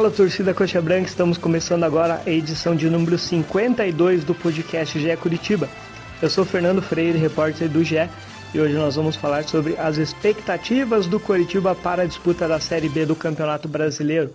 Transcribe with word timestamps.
Fala 0.00 0.10
torcida 0.10 0.54
Coxa 0.54 0.80
Branca, 0.80 1.08
estamos 1.08 1.36
começando 1.36 1.84
agora 1.84 2.22
a 2.24 2.30
edição 2.30 2.74
de 2.74 2.88
número 2.88 3.18
52 3.18 4.24
do 4.24 4.34
podcast 4.34 4.98
GE 4.98 5.14
Curitiba. 5.18 5.68
Eu 6.22 6.30
sou 6.30 6.42
Fernando 6.42 6.80
Freire, 6.80 7.18
repórter 7.18 7.68
do 7.68 7.84
GE, 7.84 8.08
e 8.54 8.58
hoje 8.58 8.72
nós 8.72 8.96
vamos 8.96 9.14
falar 9.14 9.44
sobre 9.44 9.76
as 9.76 9.98
expectativas 9.98 11.06
do 11.06 11.20
Curitiba 11.20 11.74
para 11.74 12.04
a 12.04 12.06
disputa 12.06 12.48
da 12.48 12.58
Série 12.58 12.88
B 12.88 13.04
do 13.04 13.14
Campeonato 13.14 13.68
Brasileiro. 13.68 14.34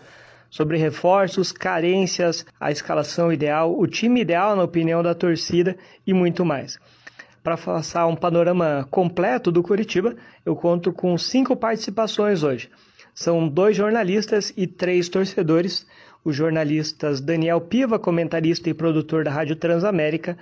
Sobre 0.51 0.77
reforços, 0.77 1.51
carências, 1.51 2.45
a 2.59 2.69
escalação 2.69 3.33
ideal, 3.33 3.75
o 3.75 3.87
time 3.87 4.21
ideal 4.21 4.55
na 4.55 4.61
opinião 4.61 5.01
da 5.01 5.15
torcida 5.15 5.75
e 6.05 6.13
muito 6.13 6.45
mais. 6.45 6.77
Para 7.43 7.57
passar 7.57 8.05
um 8.05 8.15
panorama 8.15 8.87
completo 8.91 9.51
do 9.51 9.63
Curitiba, 9.63 10.15
eu 10.45 10.55
conto 10.55 10.93
com 10.93 11.17
cinco 11.17 11.55
participações 11.55 12.43
hoje. 12.43 12.69
São 13.15 13.47
dois 13.47 13.77
jornalistas 13.77 14.51
e 14.57 14.67
três 14.67 15.07
torcedores. 15.07 15.87
Os 16.21 16.35
jornalistas 16.35 17.21
Daniel 17.21 17.61
Piva, 17.61 17.97
comentarista 17.97 18.69
e 18.69 18.73
produtor 18.73 19.23
da 19.23 19.31
Rádio 19.31 19.55
Transamérica, 19.55 20.37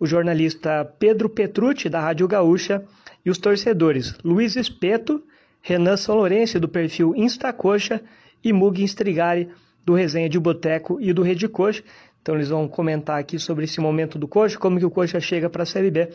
o 0.00 0.06
jornalista 0.06 0.84
Pedro 0.98 1.28
Petrucci, 1.28 1.88
da 1.88 2.00
Rádio 2.00 2.26
Gaúcha, 2.26 2.84
e 3.24 3.30
os 3.30 3.38
torcedores 3.38 4.16
Luiz 4.24 4.56
Espeto, 4.56 5.22
Renan 5.62 5.96
São 5.96 6.16
Lourenço, 6.16 6.58
do 6.58 6.68
perfil 6.68 7.14
Instacoxa, 7.14 8.02
e 8.42 8.52
Mug 8.52 8.82
Strigari, 8.82 9.48
do 9.84 9.94
Resenha 9.94 10.28
de 10.28 10.40
Boteco 10.40 11.00
e 11.00 11.12
do 11.12 11.22
Rede 11.22 11.46
Coxa. 11.46 11.84
Então 12.20 12.34
eles 12.34 12.48
vão 12.48 12.66
comentar 12.66 13.20
aqui 13.20 13.38
sobre 13.38 13.64
esse 13.64 13.80
momento 13.80 14.18
do 14.18 14.26
Coxa, 14.26 14.58
como 14.58 14.78
que 14.80 14.84
o 14.84 14.90
Coxa 14.90 15.20
chega 15.20 15.48
para 15.48 15.62
a 15.62 15.66
Série 15.66 15.90
B. 15.90 16.08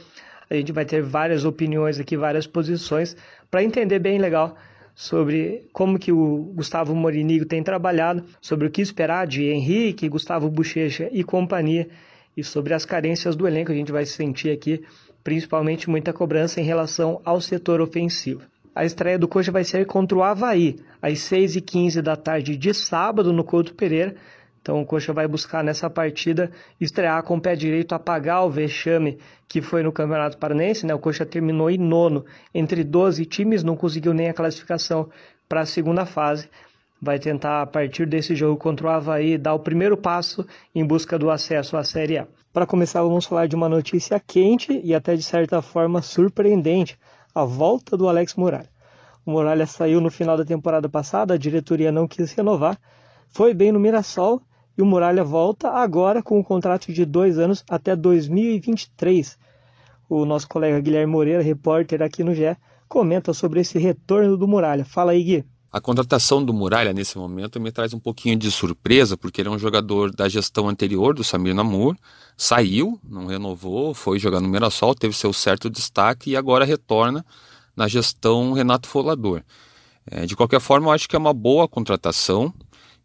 A 0.50 0.56
gente 0.56 0.74
vai 0.74 0.84
ter 0.84 1.02
várias 1.02 1.46
opiniões 1.46 1.98
aqui, 1.98 2.18
várias 2.18 2.46
posições, 2.46 3.16
para 3.50 3.64
entender 3.64 4.00
bem 4.00 4.20
legal 4.20 4.58
sobre 4.96 5.68
como 5.74 5.98
que 5.98 6.12
o 6.12 6.52
Gustavo 6.56 6.96
Morinigo 6.96 7.46
tem 7.46 7.64
trabalhado, 7.64 8.24
sobre 8.42 8.68
o 8.68 8.72
que 8.72 8.82
esperar 8.82 9.26
de 9.28 9.44
Henrique, 9.46 10.10
Gustavo 10.10 10.50
Bochecha 10.50 11.10
e 11.12 11.24
companhia, 11.24 11.88
e 12.36 12.44
sobre 12.44 12.74
as 12.74 12.86
carências 12.86 13.36
do 13.36 13.48
elenco. 13.48 13.72
A 13.72 13.76
gente 13.76 13.92
vai 13.92 14.06
sentir 14.06 14.50
aqui 14.52 14.84
principalmente 15.24 15.90
muita 15.90 16.12
cobrança 16.12 16.60
em 16.60 16.64
relação 16.64 17.22
ao 17.24 17.40
setor 17.40 17.80
ofensivo. 17.80 18.42
A 18.76 18.84
estreia 18.84 19.20
do 19.20 19.28
Coxa 19.28 19.52
vai 19.52 19.64
ser 19.64 19.86
contra 19.86 20.18
o 20.18 20.24
Havaí, 20.24 20.78
às 21.02 21.20
6h15 21.20 22.02
da 22.02 22.16
tarde 22.16 22.58
de 22.58 22.74
sábado, 22.74 23.32
no 23.32 23.44
Couto 23.44 23.74
Pereira. 23.76 24.16
Então 24.64 24.82
o 24.82 24.86
Coxa 24.86 25.12
vai 25.12 25.28
buscar 25.28 25.62
nessa 25.62 25.90
partida 25.90 26.50
estrear 26.80 27.22
com 27.24 27.36
o 27.36 27.42
pé 27.42 27.54
direito, 27.54 27.94
apagar 27.94 28.46
o 28.46 28.50
vexame 28.50 29.20
que 29.46 29.62
foi 29.62 29.84
no 29.84 29.92
Campeonato 29.92 30.38
Paranense. 30.38 30.86
Né? 30.86 30.96
O 30.96 31.00
Coxa 31.00 31.26
terminou 31.26 31.70
em 31.70 31.78
nono 31.78 32.26
entre 32.56 32.82
12 32.82 33.26
times, 33.26 33.62
não 33.62 33.76
conseguiu 33.76 34.14
nem 34.14 34.30
a 34.30 34.34
classificação 34.34 35.10
para 35.50 35.62
a 35.62 35.66
segunda 35.66 36.06
fase. 36.06 36.50
Vai 37.02 37.20
tentar, 37.20 37.62
a 37.62 37.66
partir 37.66 38.08
desse 38.08 38.34
jogo 38.34 38.56
contra 38.56 38.88
o 38.88 38.90
Havaí, 38.90 39.38
dar 39.38 39.54
o 39.54 39.60
primeiro 39.60 39.98
passo 39.98 40.48
em 40.74 40.86
busca 40.86 41.20
do 41.20 41.30
acesso 41.30 41.76
à 41.76 41.84
Série 41.84 42.20
A. 42.20 42.28
Para 42.54 42.66
começar, 42.66 43.04
vamos 43.04 43.26
falar 43.26 43.48
de 43.48 43.58
uma 43.58 43.68
notícia 43.68 44.18
quente 44.18 44.80
e 44.82 44.96
até 44.96 45.14
de 45.14 45.24
certa 45.24 45.62
forma 45.62 46.02
surpreendente: 46.02 46.98
a 47.36 47.44
volta 47.44 47.98
do 47.98 48.08
Alex 48.08 48.36
Muralha. 48.36 48.70
O 49.26 49.32
Muralha 49.32 49.66
saiu 49.66 50.00
no 50.00 50.10
final 50.10 50.38
da 50.38 50.46
temporada 50.46 50.88
passada, 50.88 51.34
a 51.34 51.38
diretoria 51.38 51.92
não 51.92 52.08
quis 52.08 52.32
renovar, 52.32 52.80
foi 53.28 53.54
bem 53.54 53.70
no 53.70 53.80
Mirassol 53.80 54.42
e 54.78 54.82
o 54.82 54.86
Muralha 54.86 55.24
volta 55.24 55.70
agora 55.70 56.22
com 56.22 56.40
um 56.40 56.44
contrato 56.44 56.92
de 56.92 57.06
dois 57.06 57.38
anos 57.38 57.64
até 57.70 57.96
2023. 57.96 59.38
O 60.10 60.26
nosso 60.26 60.48
colega 60.48 60.80
Guilherme 60.80 61.12
Moreira, 61.12 61.42
repórter 61.42 62.02
aqui 62.02 62.24
no 62.24 62.34
GE, 62.34 62.56
comenta 62.88 63.34
sobre 63.34 63.62
esse 63.62 63.78
retorno 63.78 64.38
do 64.38 64.48
Muralha. 64.48 64.86
Fala 64.86 65.12
aí, 65.12 65.24
Gui. 65.24 65.46
A 65.72 65.82
contratação 65.82 66.46
do 66.46 66.54
Muralha 66.54 66.94
nesse 66.94 67.18
momento 67.18 67.60
me 67.60 67.72
traz 67.72 67.96
um 67.96 68.00
pouquinho 68.00 68.38
de 68.38 68.52
surpresa, 68.52 69.18
porque 69.18 69.42
ele 69.42 69.50
é 69.50 69.52
um 69.52 69.58
jogador 69.58 70.12
da 70.12 70.30
gestão 70.30 70.70
anterior 70.70 71.16
do 71.16 71.24
Samir 71.24 71.56
Namur, 71.56 71.96
saiu, 72.38 73.00
não 73.04 73.26
renovou, 73.26 73.92
foi 73.96 74.20
jogar 74.20 74.40
no 74.40 74.48
Mirassol, 74.48 74.94
teve 74.94 75.16
seu 75.16 75.34
certo 75.34 75.72
destaque 75.72 76.30
e 76.30 76.38
agora 76.38 76.64
retorna 76.64 77.26
na 77.76 77.88
gestão 77.88 78.54
Renato 78.54 78.88
Folador. 78.88 79.42
É, 80.06 80.28
de 80.28 80.36
qualquer 80.36 80.60
forma, 80.60 80.90
eu 80.90 80.92
acho 80.92 81.10
que 81.10 81.16
é 81.16 81.20
uma 81.20 81.34
boa 81.34 81.68
contratação 81.68 82.54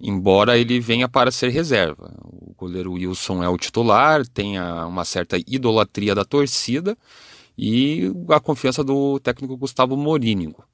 embora 0.01 0.59
ele 0.59 0.81
venha 0.81 1.09
para 1.09 1.31
ser 1.31 1.49
reserva. 1.49 2.15
O 2.23 2.55
goleiro 2.57 2.93
Wilson 2.93 3.43
é 3.43 3.49
o 3.49 3.57
titular, 3.57 4.27
tem 4.27 4.61
uma 4.61 5.05
certa 5.05 5.37
idolatria 5.47 6.15
da 6.15 6.25
torcida 6.25 6.97
e 7.57 8.13
a 8.29 8.41
confiança 8.41 8.85
do 8.85 9.19
técnico 9.19 9.57
Gustavo 9.57 9.97
Morínigo. 9.97 10.65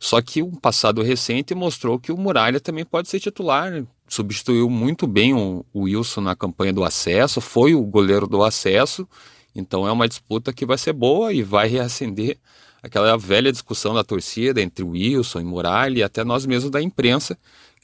Só 0.00 0.22
que 0.22 0.42
o 0.42 0.52
passado 0.52 1.02
recente 1.02 1.54
mostrou 1.54 1.98
que 1.98 2.12
o 2.12 2.16
Muralha 2.16 2.60
também 2.60 2.84
pode 2.84 3.08
ser 3.08 3.18
titular. 3.18 3.84
Substituiu 4.06 4.70
muito 4.70 5.06
bem 5.06 5.34
o 5.34 5.64
Wilson 5.74 6.20
na 6.20 6.36
campanha 6.36 6.72
do 6.72 6.84
acesso, 6.84 7.40
foi 7.40 7.74
o 7.74 7.82
goleiro 7.82 8.26
do 8.26 8.42
acesso. 8.42 9.08
Então 9.54 9.88
é 9.88 9.92
uma 9.92 10.06
disputa 10.08 10.52
que 10.52 10.64
vai 10.64 10.78
ser 10.78 10.92
boa 10.92 11.32
e 11.32 11.42
vai 11.42 11.68
reacender 11.68 12.38
aquela 12.80 13.16
velha 13.16 13.50
discussão 13.50 13.92
da 13.92 14.04
torcida 14.04 14.62
entre 14.62 14.84
Wilson 14.84 15.40
e 15.40 15.44
Muralha 15.44 15.98
e 15.98 16.02
até 16.02 16.22
nós 16.22 16.46
mesmos 16.46 16.70
da 16.70 16.80
imprensa, 16.80 17.36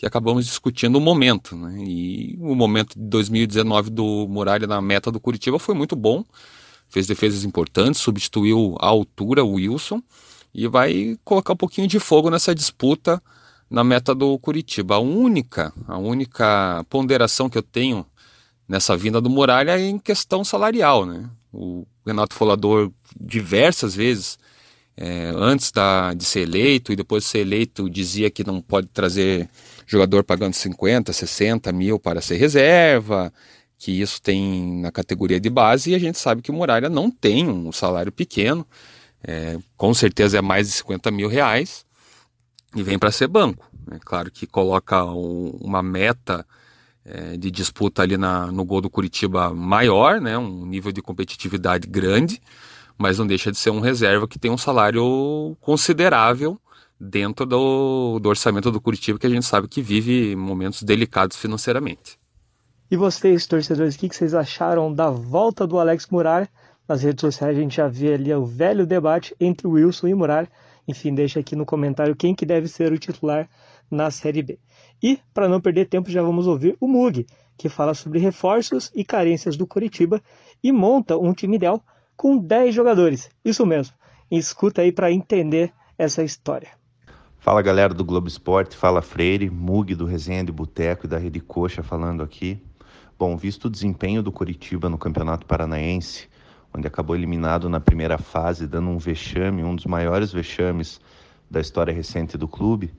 acabamos 0.06 0.46
discutindo 0.46 0.96
o 0.96 1.00
momento. 1.00 1.56
Né? 1.56 1.84
E 1.84 2.36
o 2.40 2.54
momento 2.54 2.98
de 2.98 3.04
2019 3.04 3.90
do 3.90 4.26
Muralha 4.28 4.66
na 4.66 4.80
meta 4.80 5.10
do 5.10 5.20
Curitiba 5.20 5.58
foi 5.58 5.74
muito 5.74 5.96
bom. 5.96 6.24
Fez 6.88 7.06
defesas 7.06 7.44
importantes, 7.44 8.00
substituiu 8.00 8.76
à 8.80 8.86
altura 8.86 9.44
o 9.44 9.54
Wilson 9.54 10.02
e 10.54 10.68
vai 10.68 11.18
colocar 11.24 11.54
um 11.54 11.56
pouquinho 11.56 11.88
de 11.88 11.98
fogo 11.98 12.30
nessa 12.30 12.54
disputa 12.54 13.22
na 13.68 13.82
meta 13.82 14.14
do 14.14 14.38
Curitiba. 14.38 14.96
A 14.96 15.00
única, 15.00 15.72
a 15.88 15.98
única 15.98 16.84
ponderação 16.88 17.50
que 17.50 17.58
eu 17.58 17.62
tenho 17.62 18.06
nessa 18.68 18.96
vinda 18.96 19.20
do 19.20 19.28
Muralha 19.28 19.78
é 19.78 19.86
em 19.86 19.98
questão 19.98 20.44
salarial. 20.44 21.04
Né? 21.04 21.28
O 21.52 21.86
Renato 22.06 22.34
Folador 22.34 22.92
diversas 23.18 23.94
vezes 23.94 24.38
é, 24.96 25.32
antes 25.34 25.72
da, 25.72 26.14
de 26.14 26.24
ser 26.24 26.40
eleito 26.40 26.92
e 26.92 26.96
depois 26.96 27.24
de 27.24 27.30
ser 27.30 27.38
eleito 27.38 27.90
dizia 27.90 28.30
que 28.30 28.44
não 28.44 28.60
pode 28.60 28.86
trazer 28.88 29.48
jogador 29.86 30.24
pagando 30.24 30.54
50, 30.54 31.12
60 31.12 31.72
mil 31.72 31.98
para 31.98 32.20
ser 32.20 32.36
reserva, 32.36 33.32
que 33.78 34.00
isso 34.00 34.22
tem 34.22 34.80
na 34.80 34.90
categoria 34.90 35.40
de 35.40 35.50
base, 35.50 35.90
e 35.90 35.94
a 35.94 35.98
gente 35.98 36.18
sabe 36.18 36.42
que 36.42 36.50
o 36.50 36.54
Muralha 36.54 36.88
não 36.88 37.10
tem 37.10 37.48
um 37.48 37.72
salário 37.72 38.12
pequeno, 38.12 38.66
é, 39.22 39.58
com 39.76 39.92
certeza 39.92 40.38
é 40.38 40.42
mais 40.42 40.68
de 40.68 40.74
50 40.74 41.10
mil 41.10 41.28
reais, 41.28 41.84
e 42.74 42.82
vem 42.82 42.98
para 42.98 43.10
ser 43.10 43.28
banco. 43.28 43.70
É 43.90 43.98
claro 43.98 44.30
que 44.30 44.46
coloca 44.46 45.04
um, 45.04 45.50
uma 45.60 45.82
meta 45.82 46.46
é, 47.04 47.36
de 47.36 47.50
disputa 47.50 48.02
ali 48.02 48.16
na, 48.16 48.50
no 48.50 48.64
gol 48.64 48.80
do 48.80 48.88
Curitiba 48.88 49.52
maior, 49.52 50.20
né, 50.20 50.38
um 50.38 50.64
nível 50.64 50.90
de 50.90 51.02
competitividade 51.02 51.86
grande, 51.86 52.40
mas 52.98 53.18
não 53.18 53.26
deixa 53.26 53.50
de 53.50 53.58
ser 53.58 53.70
um 53.70 53.80
reserva 53.80 54.28
que 54.28 54.38
tem 54.38 54.50
um 54.50 54.58
salário 54.58 55.56
considerável 55.60 56.58
dentro 56.98 57.44
do, 57.44 58.18
do 58.18 58.28
orçamento 58.28 58.70
do 58.70 58.80
Curitiba, 58.80 59.18
que 59.18 59.26
a 59.26 59.30
gente 59.30 59.44
sabe 59.44 59.68
que 59.68 59.82
vive 59.82 60.34
momentos 60.36 60.82
delicados 60.82 61.36
financeiramente. 61.36 62.18
E 62.90 62.96
vocês, 62.96 63.46
torcedores, 63.46 63.96
o 63.96 63.98
que 63.98 64.14
vocês 64.14 64.34
acharam 64.34 64.92
da 64.92 65.10
volta 65.10 65.66
do 65.66 65.78
Alex 65.78 66.06
Muralha? 66.10 66.48
Nas 66.86 67.02
redes 67.02 67.22
sociais 67.22 67.56
a 67.56 67.60
gente 67.60 67.76
já 67.76 67.88
vê 67.88 68.14
ali 68.14 68.32
o 68.32 68.44
velho 68.44 68.86
debate 68.86 69.34
entre 69.40 69.66
Wilson 69.66 70.08
e 70.08 70.14
Muralha. 70.14 70.48
Enfim, 70.86 71.14
deixa 71.14 71.40
aqui 71.40 71.56
no 71.56 71.64
comentário 71.64 72.14
quem 72.14 72.34
que 72.34 72.44
deve 72.44 72.68
ser 72.68 72.92
o 72.92 72.98
titular 72.98 73.48
na 73.90 74.10
Série 74.10 74.42
B. 74.42 74.58
E, 75.02 75.18
para 75.32 75.48
não 75.48 75.60
perder 75.60 75.86
tempo, 75.86 76.10
já 76.10 76.22
vamos 76.22 76.46
ouvir 76.46 76.76
o 76.78 76.86
Mug, 76.86 77.26
que 77.56 77.68
fala 77.68 77.94
sobre 77.94 78.18
reforços 78.18 78.90
e 78.94 79.04
carências 79.04 79.56
do 79.56 79.66
Curitiba 79.66 80.22
e 80.62 80.70
monta 80.72 81.16
um 81.16 81.32
time 81.32 81.56
ideal 81.56 81.82
com 82.16 82.38
10 82.38 82.74
jogadores. 82.74 83.30
Isso 83.44 83.64
mesmo. 83.64 83.94
Escuta 84.30 84.82
aí 84.82 84.92
para 84.92 85.12
entender 85.12 85.72
essa 85.98 86.22
história. 86.22 86.70
Fala 87.38 87.60
galera 87.60 87.92
do 87.92 88.04
Globo 88.04 88.26
Esporte, 88.26 88.76
fala 88.76 89.02
Freire, 89.02 89.50
Mug 89.50 89.94
do 89.94 90.06
Resenha 90.06 90.42
de 90.42 90.50
Boteco 90.50 91.04
e 91.04 91.08
da 91.08 91.18
Rede 91.18 91.40
Coxa 91.40 91.82
falando 91.82 92.22
aqui. 92.22 92.62
Bom, 93.18 93.36
visto 93.36 93.66
o 93.66 93.70
desempenho 93.70 94.22
do 94.22 94.32
Curitiba 94.32 94.88
no 94.88 94.96
Campeonato 94.96 95.46
Paranaense, 95.46 96.28
onde 96.74 96.86
acabou 96.86 97.14
eliminado 97.14 97.68
na 97.68 97.80
primeira 97.80 98.18
fase, 98.18 98.66
dando 98.66 98.88
um 98.88 98.98
vexame, 98.98 99.62
um 99.62 99.76
dos 99.76 99.84
maiores 99.84 100.32
vexames 100.32 101.00
da 101.50 101.60
história 101.60 101.92
recente 101.92 102.36
do 102.38 102.48
clube, 102.48 102.92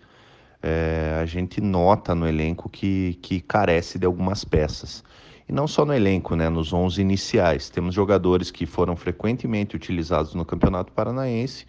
é, 0.62 1.20
a 1.22 1.26
gente 1.26 1.60
nota 1.60 2.16
no 2.16 2.28
elenco 2.28 2.70
que, 2.70 3.20
que 3.22 3.42
carece 3.42 4.00
de 4.00 4.06
algumas 4.06 4.46
peças. 4.46 5.04
E 5.48 5.54
não 5.54 5.68
só 5.68 5.86
no 5.86 5.94
elenco, 5.94 6.36
né, 6.36 6.50
nos 6.50 6.74
11 6.74 7.02
iniciais. 7.02 7.70
Temos 7.70 7.94
jogadores 7.94 8.50
que 8.50 8.66
foram 8.66 8.96
frequentemente 8.96 9.76
utilizados 9.76 10.34
no 10.34 10.44
Campeonato 10.44 10.92
Paranaense 10.92 11.66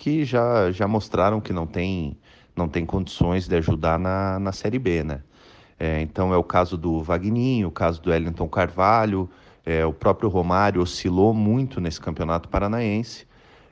que 0.00 0.24
já, 0.24 0.72
já 0.72 0.88
mostraram 0.88 1.42
que 1.42 1.52
não 1.52 1.66
tem, 1.66 2.16
não 2.56 2.66
tem 2.66 2.86
condições 2.86 3.46
de 3.46 3.54
ajudar 3.56 3.98
na, 3.98 4.38
na 4.38 4.50
Série 4.50 4.78
B, 4.78 5.04
né? 5.04 5.20
É, 5.78 6.00
então 6.00 6.32
é 6.32 6.36
o 6.38 6.44
caso 6.44 6.76
do 6.78 7.02
Vagninho, 7.02 7.68
o 7.68 7.70
caso 7.70 8.00
do 8.00 8.10
Wellington 8.10 8.48
Carvalho, 8.48 9.28
é, 9.64 9.84
o 9.84 9.92
próprio 9.92 10.30
Romário 10.30 10.80
oscilou 10.80 11.34
muito 11.34 11.80
nesse 11.82 12.00
campeonato 12.00 12.48
paranaense. 12.48 13.26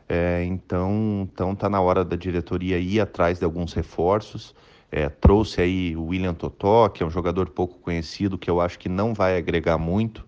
É, 0.06 0.44
então, 0.44 1.28
então 1.32 1.54
tá 1.54 1.68
na 1.68 1.80
hora 1.80 2.04
da 2.04 2.16
diretoria 2.16 2.78
ir 2.78 3.00
atrás 3.00 3.38
de 3.38 3.44
alguns 3.44 3.72
reforços. 3.72 4.54
É, 4.90 5.08
trouxe 5.08 5.60
aí 5.60 5.96
o 5.96 6.06
William 6.06 6.32
Totó, 6.32 6.88
que 6.88 7.02
é 7.02 7.06
um 7.06 7.10
jogador 7.10 7.50
pouco 7.50 7.78
conhecido, 7.78 8.38
que 8.38 8.50
eu 8.50 8.60
acho 8.60 8.78
que 8.78 8.88
não 8.88 9.12
vai 9.12 9.36
agregar 9.36 9.76
muito. 9.76 10.26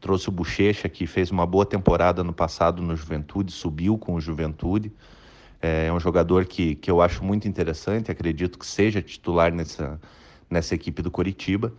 Trouxe 0.00 0.28
o 0.28 0.32
Bochecha, 0.32 0.88
que 0.88 1.06
fez 1.06 1.30
uma 1.30 1.46
boa 1.46 1.64
temporada 1.64 2.24
no 2.24 2.32
passado 2.32 2.82
no 2.82 2.96
Juventude, 2.96 3.52
subiu 3.52 3.96
com 3.96 4.14
o 4.14 4.20
Juventude. 4.20 4.92
É, 5.62 5.86
é 5.86 5.92
um 5.92 6.00
jogador 6.00 6.46
que, 6.46 6.74
que 6.74 6.90
eu 6.90 7.00
acho 7.00 7.22
muito 7.24 7.46
interessante, 7.46 8.10
acredito 8.10 8.58
que 8.58 8.66
seja 8.66 9.00
titular 9.00 9.52
nessa, 9.52 10.00
nessa 10.48 10.74
equipe 10.74 11.02
do 11.02 11.10
Coritiba. 11.10 11.72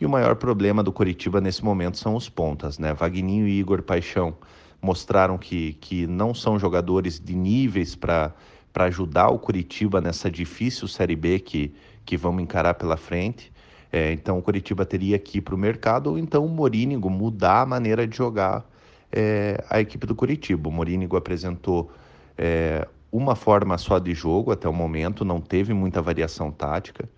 E 0.00 0.04
o 0.04 0.08
maior 0.08 0.36
problema 0.36 0.82
do 0.82 0.92
Coritiba 0.92 1.40
nesse 1.40 1.64
momento 1.64 1.98
são 1.98 2.14
os 2.14 2.28
pontas, 2.28 2.78
né? 2.78 2.92
Vagninho 2.92 3.48
e 3.48 3.58
Igor 3.58 3.82
Paixão 3.82 4.36
mostraram 4.80 5.38
que, 5.38 5.72
que 5.74 6.06
não 6.06 6.32
são 6.32 6.58
jogadores 6.58 7.18
de 7.18 7.34
níveis 7.34 7.96
para 7.96 8.32
para 8.78 8.84
ajudar 8.84 9.26
o 9.30 9.40
Curitiba 9.40 10.00
nessa 10.00 10.30
difícil 10.30 10.86
Série 10.86 11.16
B 11.16 11.40
que, 11.40 11.74
que 12.06 12.16
vamos 12.16 12.40
encarar 12.40 12.74
pela 12.74 12.96
frente. 12.96 13.52
É, 13.90 14.12
então 14.12 14.38
o 14.38 14.42
Curitiba 14.42 14.86
teria 14.86 15.18
que 15.18 15.38
ir 15.38 15.40
para 15.40 15.52
o 15.52 15.58
mercado 15.58 16.10
ou 16.10 16.16
então 16.16 16.46
o 16.46 16.48
Morínigo 16.48 17.10
mudar 17.10 17.62
a 17.62 17.66
maneira 17.66 18.06
de 18.06 18.16
jogar 18.16 18.64
é, 19.10 19.64
a 19.68 19.80
equipe 19.80 20.06
do 20.06 20.14
Curitiba. 20.14 20.68
O 20.68 20.72
Morínigo 20.72 21.16
apresentou 21.16 21.90
é, 22.36 22.86
uma 23.10 23.34
forma 23.34 23.76
só 23.78 23.98
de 23.98 24.14
jogo 24.14 24.52
até 24.52 24.68
o 24.68 24.72
momento, 24.72 25.24
não 25.24 25.40
teve 25.40 25.74
muita 25.74 26.00
variação 26.00 26.52
tática. 26.52 27.08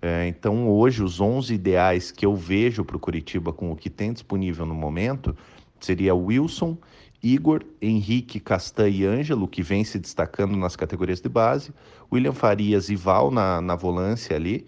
É, 0.00 0.28
então 0.28 0.68
hoje 0.68 1.02
os 1.02 1.20
11 1.20 1.52
ideais 1.52 2.12
que 2.12 2.24
eu 2.24 2.36
vejo 2.36 2.84
para 2.84 2.96
o 2.96 3.00
Curitiba 3.00 3.52
com 3.52 3.72
o 3.72 3.76
que 3.76 3.90
tem 3.90 4.12
disponível 4.12 4.64
no 4.64 4.74
momento 4.74 5.36
seria 5.80 6.14
Wilson 6.14 6.78
Igor, 7.22 7.64
Henrique, 7.82 8.38
Castan 8.38 8.88
e 8.88 9.04
Ângelo, 9.04 9.48
que 9.48 9.62
vem 9.62 9.82
se 9.84 9.98
destacando 9.98 10.56
nas 10.56 10.76
categorias 10.76 11.20
de 11.20 11.28
base, 11.28 11.72
William 12.12 12.32
Farias 12.32 12.88
e 12.88 12.96
Val 12.96 13.30
na, 13.30 13.60
na 13.60 13.74
volância 13.74 14.36
ali, 14.36 14.66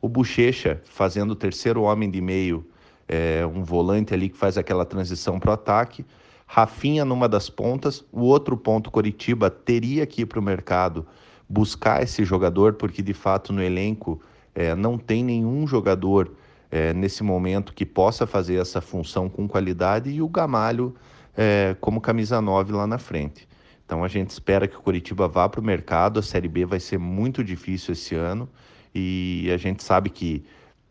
o 0.00 0.08
Bochecha 0.08 0.80
fazendo 0.84 1.32
o 1.32 1.36
terceiro 1.36 1.82
homem 1.82 2.10
de 2.10 2.20
meio, 2.20 2.66
é, 3.06 3.44
um 3.46 3.62
volante 3.62 4.14
ali 4.14 4.28
que 4.28 4.36
faz 4.36 4.56
aquela 4.56 4.84
transição 4.84 5.38
para 5.38 5.50
o 5.50 5.54
ataque, 5.54 6.04
Rafinha 6.46 7.04
numa 7.04 7.28
das 7.28 7.48
pontas, 7.48 8.04
o 8.10 8.22
outro 8.22 8.56
ponto 8.56 8.90
Coritiba 8.90 9.48
teria 9.48 10.04
que 10.04 10.22
ir 10.22 10.26
para 10.26 10.40
o 10.40 10.42
mercado 10.42 11.06
buscar 11.48 12.02
esse 12.02 12.24
jogador, 12.24 12.74
porque 12.74 13.02
de 13.02 13.14
fato 13.14 13.52
no 13.52 13.62
elenco 13.62 14.20
é, 14.52 14.74
não 14.74 14.98
tem 14.98 15.22
nenhum 15.22 15.66
jogador 15.66 16.32
é, 16.70 16.92
nesse 16.92 17.22
momento 17.22 17.72
que 17.72 17.86
possa 17.86 18.26
fazer 18.26 18.56
essa 18.56 18.80
função 18.80 19.28
com 19.28 19.46
qualidade 19.46 20.10
e 20.10 20.22
o 20.22 20.28
Gamalho 20.28 20.94
é, 21.40 21.74
como 21.80 22.02
camisa 22.02 22.38
9 22.38 22.74
lá 22.74 22.86
na 22.86 22.98
frente. 22.98 23.48
Então 23.86 24.04
a 24.04 24.08
gente 24.08 24.28
espera 24.28 24.68
que 24.68 24.76
o 24.76 24.82
Curitiba 24.82 25.26
vá 25.26 25.48
para 25.48 25.58
o 25.58 25.64
mercado. 25.64 26.20
A 26.20 26.22
Série 26.22 26.48
B 26.48 26.66
vai 26.66 26.78
ser 26.78 26.98
muito 26.98 27.42
difícil 27.42 27.94
esse 27.94 28.14
ano 28.14 28.46
e 28.94 29.50
a 29.50 29.56
gente 29.56 29.82
sabe 29.82 30.10
que 30.10 30.44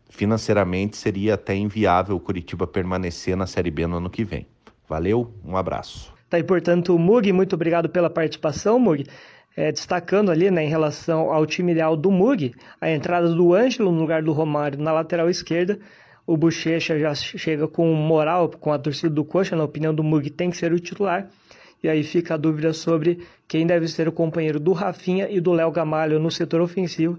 financeiramente 0.08 0.96
seria 0.96 1.34
até 1.34 1.54
inviável 1.54 2.16
o 2.16 2.20
Curitiba 2.20 2.66
permanecer 2.66 3.36
na 3.36 3.46
Série 3.46 3.70
B 3.70 3.86
no 3.86 3.98
ano 3.98 4.10
que 4.10 4.24
vem. 4.24 4.44
Valeu, 4.88 5.32
um 5.44 5.56
abraço. 5.56 6.12
Tá 6.28 6.36
aí, 6.36 6.42
portanto, 6.42 6.98
Mug, 6.98 7.32
muito 7.32 7.54
obrigado 7.54 7.88
pela 7.88 8.10
participação, 8.10 8.76
Mug. 8.76 9.06
É, 9.56 9.70
destacando 9.70 10.32
ali 10.32 10.50
né, 10.50 10.64
em 10.64 10.68
relação 10.68 11.32
ao 11.32 11.46
time 11.46 11.72
ideal 11.72 11.96
do 11.96 12.10
Mug, 12.10 12.52
a 12.80 12.90
entrada 12.90 13.32
do 13.32 13.54
Ângelo 13.54 13.92
no 13.92 14.00
lugar 14.00 14.22
do 14.22 14.32
Romário 14.32 14.80
na 14.80 14.92
lateral 14.92 15.30
esquerda, 15.30 15.78
o 16.26 16.36
Bochecha 16.36 16.98
já 16.98 17.14
chega 17.14 17.66
com 17.66 17.92
moral 17.94 18.48
com 18.48 18.72
a 18.72 18.78
torcida 18.78 19.10
do 19.10 19.24
Coxa, 19.24 19.56
na 19.56 19.64
opinião 19.64 19.94
do 19.94 20.02
Mug, 20.02 20.30
tem 20.30 20.50
que 20.50 20.56
ser 20.56 20.72
o 20.72 20.78
titular. 20.78 21.28
E 21.82 21.88
aí 21.88 22.02
fica 22.02 22.34
a 22.34 22.36
dúvida 22.36 22.72
sobre 22.72 23.20
quem 23.48 23.66
deve 23.66 23.88
ser 23.88 24.06
o 24.06 24.12
companheiro 24.12 24.60
do 24.60 24.72
Rafinha 24.72 25.28
e 25.30 25.40
do 25.40 25.52
Léo 25.52 25.70
Gamalho 25.70 26.18
no 26.18 26.30
setor 26.30 26.60
ofensivo. 26.60 27.18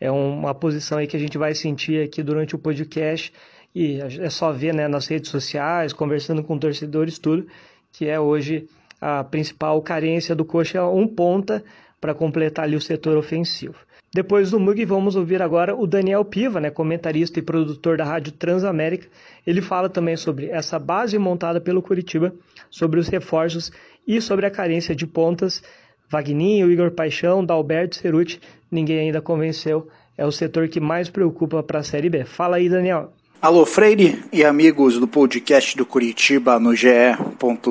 É 0.00 0.10
uma 0.10 0.52
posição 0.52 0.98
aí 0.98 1.06
que 1.06 1.16
a 1.16 1.20
gente 1.20 1.38
vai 1.38 1.54
sentir 1.54 2.02
aqui 2.02 2.22
durante 2.22 2.56
o 2.56 2.58
podcast 2.58 3.32
e 3.74 4.00
é 4.00 4.28
só 4.28 4.52
ver 4.52 4.74
né, 4.74 4.88
nas 4.88 5.06
redes 5.06 5.30
sociais, 5.30 5.92
conversando 5.92 6.42
com 6.42 6.58
torcedores, 6.58 7.18
tudo, 7.18 7.46
que 7.92 8.06
é 8.06 8.18
hoje 8.18 8.68
a 9.00 9.22
principal 9.24 9.80
carência 9.80 10.34
do 10.34 10.44
Coxa, 10.44 10.84
um 10.86 11.06
ponta 11.06 11.64
para 12.00 12.14
completar 12.14 12.64
ali 12.64 12.74
o 12.74 12.80
setor 12.80 13.16
ofensivo. 13.16 13.76
Depois 14.14 14.50
do 14.50 14.60
Mug, 14.60 14.84
vamos 14.84 15.16
ouvir 15.16 15.40
agora 15.40 15.74
o 15.74 15.86
Daniel 15.86 16.22
Piva, 16.22 16.60
né, 16.60 16.68
comentarista 16.68 17.38
e 17.38 17.42
produtor 17.42 17.96
da 17.96 18.04
Rádio 18.04 18.32
Transamérica. 18.32 19.08
Ele 19.46 19.62
fala 19.62 19.88
também 19.88 20.18
sobre 20.18 20.50
essa 20.50 20.78
base 20.78 21.16
montada 21.16 21.62
pelo 21.62 21.80
Curitiba, 21.80 22.34
sobre 22.68 23.00
os 23.00 23.08
reforços 23.08 23.72
e 24.06 24.20
sobre 24.20 24.44
a 24.44 24.50
carência 24.50 24.94
de 24.94 25.06
pontas. 25.06 25.62
Vagninho, 26.10 26.70
Igor 26.70 26.90
Paixão, 26.90 27.42
Dalberto 27.42 27.96
Ceruti, 27.96 28.38
ninguém 28.70 28.98
ainda 28.98 29.22
convenceu. 29.22 29.88
É 30.18 30.26
o 30.26 30.30
setor 30.30 30.68
que 30.68 30.78
mais 30.78 31.08
preocupa 31.08 31.62
para 31.62 31.78
a 31.78 31.82
Série 31.82 32.10
B. 32.10 32.26
Fala 32.26 32.56
aí, 32.56 32.68
Daniel. 32.68 33.14
Alô, 33.40 33.64
Freire 33.64 34.22
e 34.30 34.44
amigos 34.44 34.98
do 34.98 35.08
podcast 35.08 35.74
do 35.74 35.86
Curitiba 35.86 36.60
no 36.60 36.76
GE. 36.76 37.16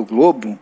Globo. 0.08 0.58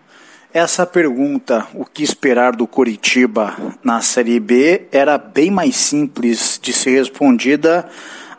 Essa 0.53 0.85
pergunta, 0.85 1.69
o 1.75 1.85
que 1.85 2.03
esperar 2.03 2.57
do 2.57 2.67
Curitiba 2.67 3.57
na 3.85 4.01
Série 4.01 4.41
B, 4.41 4.89
era 4.91 5.17
bem 5.17 5.49
mais 5.49 5.77
simples 5.77 6.59
de 6.61 6.73
ser 6.73 6.99
respondida 6.99 7.89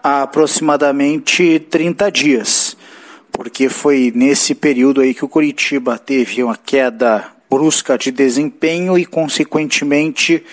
há 0.04 0.24
aproximadamente 0.24 1.58
30 1.70 2.12
dias, 2.12 2.76
porque 3.32 3.70
foi 3.70 4.12
nesse 4.14 4.54
período 4.54 5.00
aí 5.00 5.14
que 5.14 5.24
o 5.24 5.30
Curitiba 5.30 5.98
teve 5.98 6.44
uma 6.44 6.58
queda 6.58 7.28
brusca 7.50 7.98
de 7.98 8.12
desempenho 8.12 8.98
e, 8.98 9.06
consequentemente, 9.06 10.44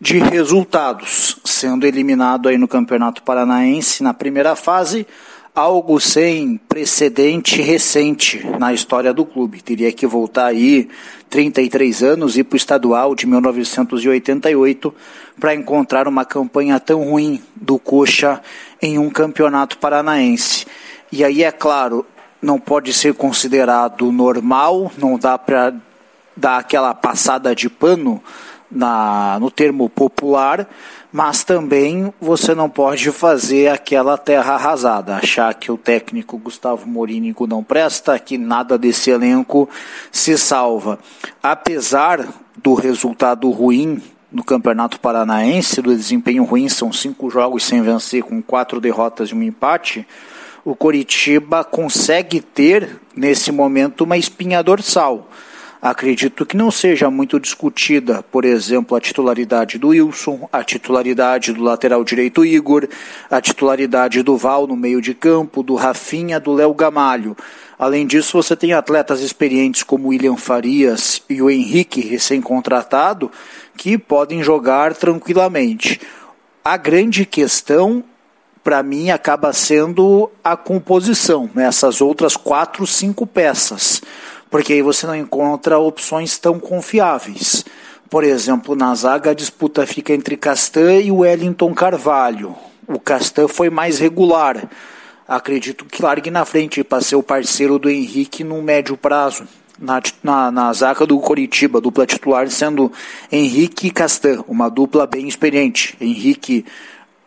de 0.00 0.18
resultados, 0.18 1.38
sendo 1.44 1.86
eliminado 1.86 2.48
aí 2.48 2.58
no 2.58 2.66
Campeonato 2.66 3.22
Paranaense 3.22 4.02
na 4.02 4.12
primeira 4.12 4.56
fase 4.56 5.06
algo 5.54 6.00
sem 6.00 6.56
precedente 6.56 7.62
recente 7.62 8.44
na 8.58 8.74
história 8.74 9.14
do 9.14 9.24
clube. 9.24 9.62
Teria 9.62 9.92
que 9.92 10.04
voltar 10.06 10.46
aí 10.46 10.88
33 11.30 12.02
anos 12.02 12.36
e 12.36 12.42
para 12.42 12.54
o 12.54 12.56
estadual 12.56 13.14
de 13.14 13.26
1988 13.26 14.94
para 15.38 15.54
encontrar 15.54 16.08
uma 16.08 16.24
campanha 16.24 16.80
tão 16.80 17.04
ruim 17.04 17.40
do 17.54 17.78
Coxa 17.78 18.42
em 18.82 18.98
um 18.98 19.08
campeonato 19.08 19.78
paranaense. 19.78 20.66
E 21.12 21.22
aí, 21.22 21.44
é 21.44 21.52
claro, 21.52 22.04
não 22.42 22.58
pode 22.58 22.92
ser 22.92 23.14
considerado 23.14 24.10
normal, 24.10 24.90
não 24.98 25.16
dá 25.16 25.38
para 25.38 25.72
dar 26.36 26.58
aquela 26.58 26.92
passada 26.92 27.54
de 27.54 27.70
pano 27.70 28.20
na, 28.74 29.38
no 29.40 29.50
termo 29.50 29.88
popular, 29.88 30.68
mas 31.12 31.44
também 31.44 32.12
você 32.20 32.54
não 32.54 32.68
pode 32.68 33.10
fazer 33.12 33.68
aquela 33.68 34.18
terra 34.18 34.54
arrasada, 34.54 35.14
achar 35.16 35.54
que 35.54 35.70
o 35.70 35.78
técnico 35.78 36.36
Gustavo 36.36 36.86
Morínigo 36.88 37.46
não 37.46 37.62
presta, 37.62 38.18
que 38.18 38.36
nada 38.36 38.76
desse 38.76 39.10
elenco 39.10 39.68
se 40.10 40.36
salva. 40.36 40.98
Apesar 41.40 42.26
do 42.56 42.74
resultado 42.74 43.48
ruim 43.50 44.02
no 44.32 44.42
Campeonato 44.42 44.98
Paranaense, 44.98 45.80
do 45.80 45.94
desempenho 45.94 46.42
ruim, 46.42 46.68
são 46.68 46.92
cinco 46.92 47.30
jogos 47.30 47.62
sem 47.62 47.80
vencer, 47.80 48.24
com 48.24 48.42
quatro 48.42 48.80
derrotas 48.80 49.28
e 49.28 49.34
um 49.34 49.42
empate, 49.42 50.04
o 50.64 50.74
Coritiba 50.74 51.62
consegue 51.62 52.40
ter, 52.40 53.00
nesse 53.14 53.52
momento, 53.52 54.02
uma 54.02 54.16
espinha 54.16 54.62
dorsal 54.62 55.28
Acredito 55.84 56.46
que 56.46 56.56
não 56.56 56.70
seja 56.70 57.10
muito 57.10 57.38
discutida, 57.38 58.22
por 58.22 58.46
exemplo, 58.46 58.96
a 58.96 59.00
titularidade 59.02 59.76
do 59.76 59.88
Wilson, 59.88 60.48
a 60.50 60.64
titularidade 60.64 61.52
do 61.52 61.62
lateral 61.62 62.02
direito 62.02 62.42
Igor, 62.42 62.88
a 63.30 63.38
titularidade 63.38 64.22
do 64.22 64.34
Val 64.34 64.66
no 64.66 64.76
meio 64.76 65.02
de 65.02 65.12
campo, 65.12 65.62
do 65.62 65.74
Rafinha, 65.74 66.40
do 66.40 66.54
Léo 66.54 66.72
Gamalho. 66.72 67.36
Além 67.78 68.06
disso, 68.06 68.42
você 68.42 68.56
tem 68.56 68.72
atletas 68.72 69.20
experientes 69.20 69.82
como 69.82 70.08
William 70.08 70.38
Farias 70.38 71.20
e 71.28 71.42
o 71.42 71.50
Henrique, 71.50 72.00
recém-contratado, 72.00 73.30
que 73.76 73.98
podem 73.98 74.42
jogar 74.42 74.94
tranquilamente. 74.94 76.00
A 76.64 76.78
grande 76.78 77.26
questão 77.26 78.02
para 78.62 78.82
mim 78.82 79.10
acaba 79.10 79.52
sendo 79.52 80.30
a 80.42 80.56
composição, 80.56 81.50
né? 81.54 81.66
essas 81.66 82.00
outras 82.00 82.38
quatro, 82.38 82.86
cinco 82.86 83.26
peças 83.26 84.00
porque 84.54 84.74
aí 84.74 84.82
você 84.82 85.04
não 85.04 85.16
encontra 85.16 85.80
opções 85.80 86.38
tão 86.38 86.60
confiáveis. 86.60 87.64
Por 88.08 88.22
exemplo, 88.22 88.76
na 88.76 88.94
zaga 88.94 89.32
a 89.32 89.34
disputa 89.34 89.84
fica 89.84 90.12
entre 90.12 90.36
Castan 90.36 91.00
e 91.00 91.10
Wellington 91.10 91.74
Carvalho. 91.74 92.54
O 92.86 93.00
Castan 93.00 93.48
foi 93.48 93.68
mais 93.68 93.98
regular. 93.98 94.70
Acredito 95.26 95.84
que 95.84 96.00
largue 96.00 96.30
na 96.30 96.44
frente 96.44 96.84
para 96.84 97.02
ser 97.02 97.16
o 97.16 97.22
parceiro 97.22 97.80
do 97.80 97.90
Henrique 97.90 98.44
no 98.44 98.62
médio 98.62 98.96
prazo. 98.96 99.42
Na, 99.76 100.00
na, 100.22 100.52
na 100.52 100.72
zaga 100.72 101.04
do 101.04 101.18
Coritiba, 101.18 101.80
dupla 101.80 102.06
titular 102.06 102.48
sendo 102.48 102.92
Henrique 103.32 103.88
e 103.88 103.90
Castan, 103.90 104.44
uma 104.46 104.68
dupla 104.68 105.04
bem 105.04 105.26
experiente. 105.26 105.96
Henrique 106.00 106.64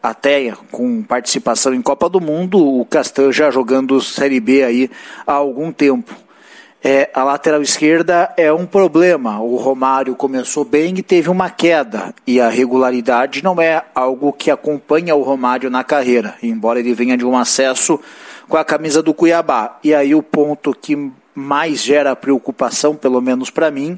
até 0.02 0.54
com 0.72 1.04
participação 1.04 1.74
em 1.74 1.82
Copa 1.82 2.08
do 2.08 2.22
Mundo, 2.22 2.58
o 2.58 2.86
Castan 2.86 3.34
já 3.34 3.52
jogando 3.52 4.00
Série 4.00 4.40
B 4.40 4.64
aí 4.64 4.90
há 5.28 5.34
algum 5.34 5.74
tempo. 5.74 6.27
É, 6.84 7.10
a 7.14 7.24
lateral 7.24 7.62
esquerda 7.62 8.34
é 8.38 8.54
um 8.54 8.66
problema. 8.66 9.42
O 9.42 9.58
Romário 9.58 10.16
começou 10.16 10.64
bem 10.64 10.94
e 10.98 11.02
teve 11.02 11.30
uma 11.30 11.50
queda. 11.50 12.14
E 12.26 12.40
a 12.40 12.50
regularidade 12.50 13.44
não 13.44 13.60
é 13.60 13.84
algo 13.96 14.32
que 14.32 14.52
acompanha 14.52 15.16
o 15.16 15.24
Romário 15.24 15.70
na 15.70 15.84
carreira, 15.84 16.36
embora 16.42 16.80
ele 16.80 16.94
venha 16.94 17.18
de 17.18 17.26
um 17.26 17.36
acesso 17.38 18.00
com 18.48 18.58
a 18.58 18.64
camisa 18.64 19.02
do 19.02 19.14
Cuiabá. 19.14 19.80
E 19.84 19.94
aí 19.94 20.14
o 20.14 20.22
ponto 20.24 20.74
que 20.74 21.12
mais 21.34 21.82
gera 21.82 22.16
preocupação, 22.16 22.96
pelo 22.96 23.22
menos 23.22 23.50
para 23.50 23.70
mim, 23.72 23.98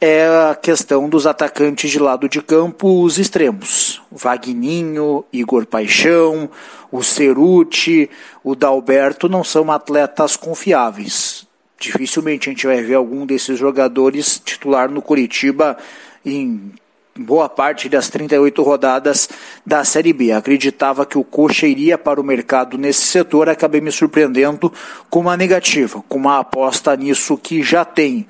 é 0.00 0.26
a 0.50 0.54
questão 0.54 1.08
dos 1.08 1.26
atacantes 1.26 1.90
de 1.90 1.98
lado 1.98 2.28
de 2.28 2.42
campo, 2.42 3.02
os 3.02 3.18
extremos. 3.18 4.02
Vagninho, 4.10 5.24
Igor 5.32 5.66
Paixão, 5.66 6.50
o 6.90 7.02
Ceruti, 7.02 8.10
o 8.42 8.54
Dalberto 8.54 9.28
não 9.28 9.42
são 9.42 9.70
atletas 9.70 10.36
confiáveis. 10.36 11.43
Dificilmente 11.84 12.48
a 12.48 12.52
gente 12.52 12.66
vai 12.66 12.82
ver 12.82 12.94
algum 12.94 13.26
desses 13.26 13.58
jogadores 13.58 14.40
titular 14.44 14.90
no 14.90 15.02
Curitiba 15.02 15.76
em 16.24 16.72
boa 17.16 17.48
parte 17.48 17.88
das 17.88 18.08
38 18.08 18.62
rodadas 18.62 19.28
da 19.64 19.84
Série 19.84 20.12
B. 20.12 20.32
Acreditava 20.32 21.06
que 21.06 21.18
o 21.18 21.22
Coxa 21.22 21.66
iria 21.66 21.96
para 21.96 22.20
o 22.20 22.24
mercado 22.24 22.76
nesse 22.76 23.02
setor, 23.02 23.48
acabei 23.48 23.80
me 23.80 23.92
surpreendendo 23.92 24.72
com 25.08 25.20
uma 25.20 25.36
negativa, 25.36 26.02
com 26.08 26.18
uma 26.18 26.40
aposta 26.40 26.96
nisso 26.96 27.36
que 27.36 27.62
já 27.62 27.84
tem. 27.84 28.26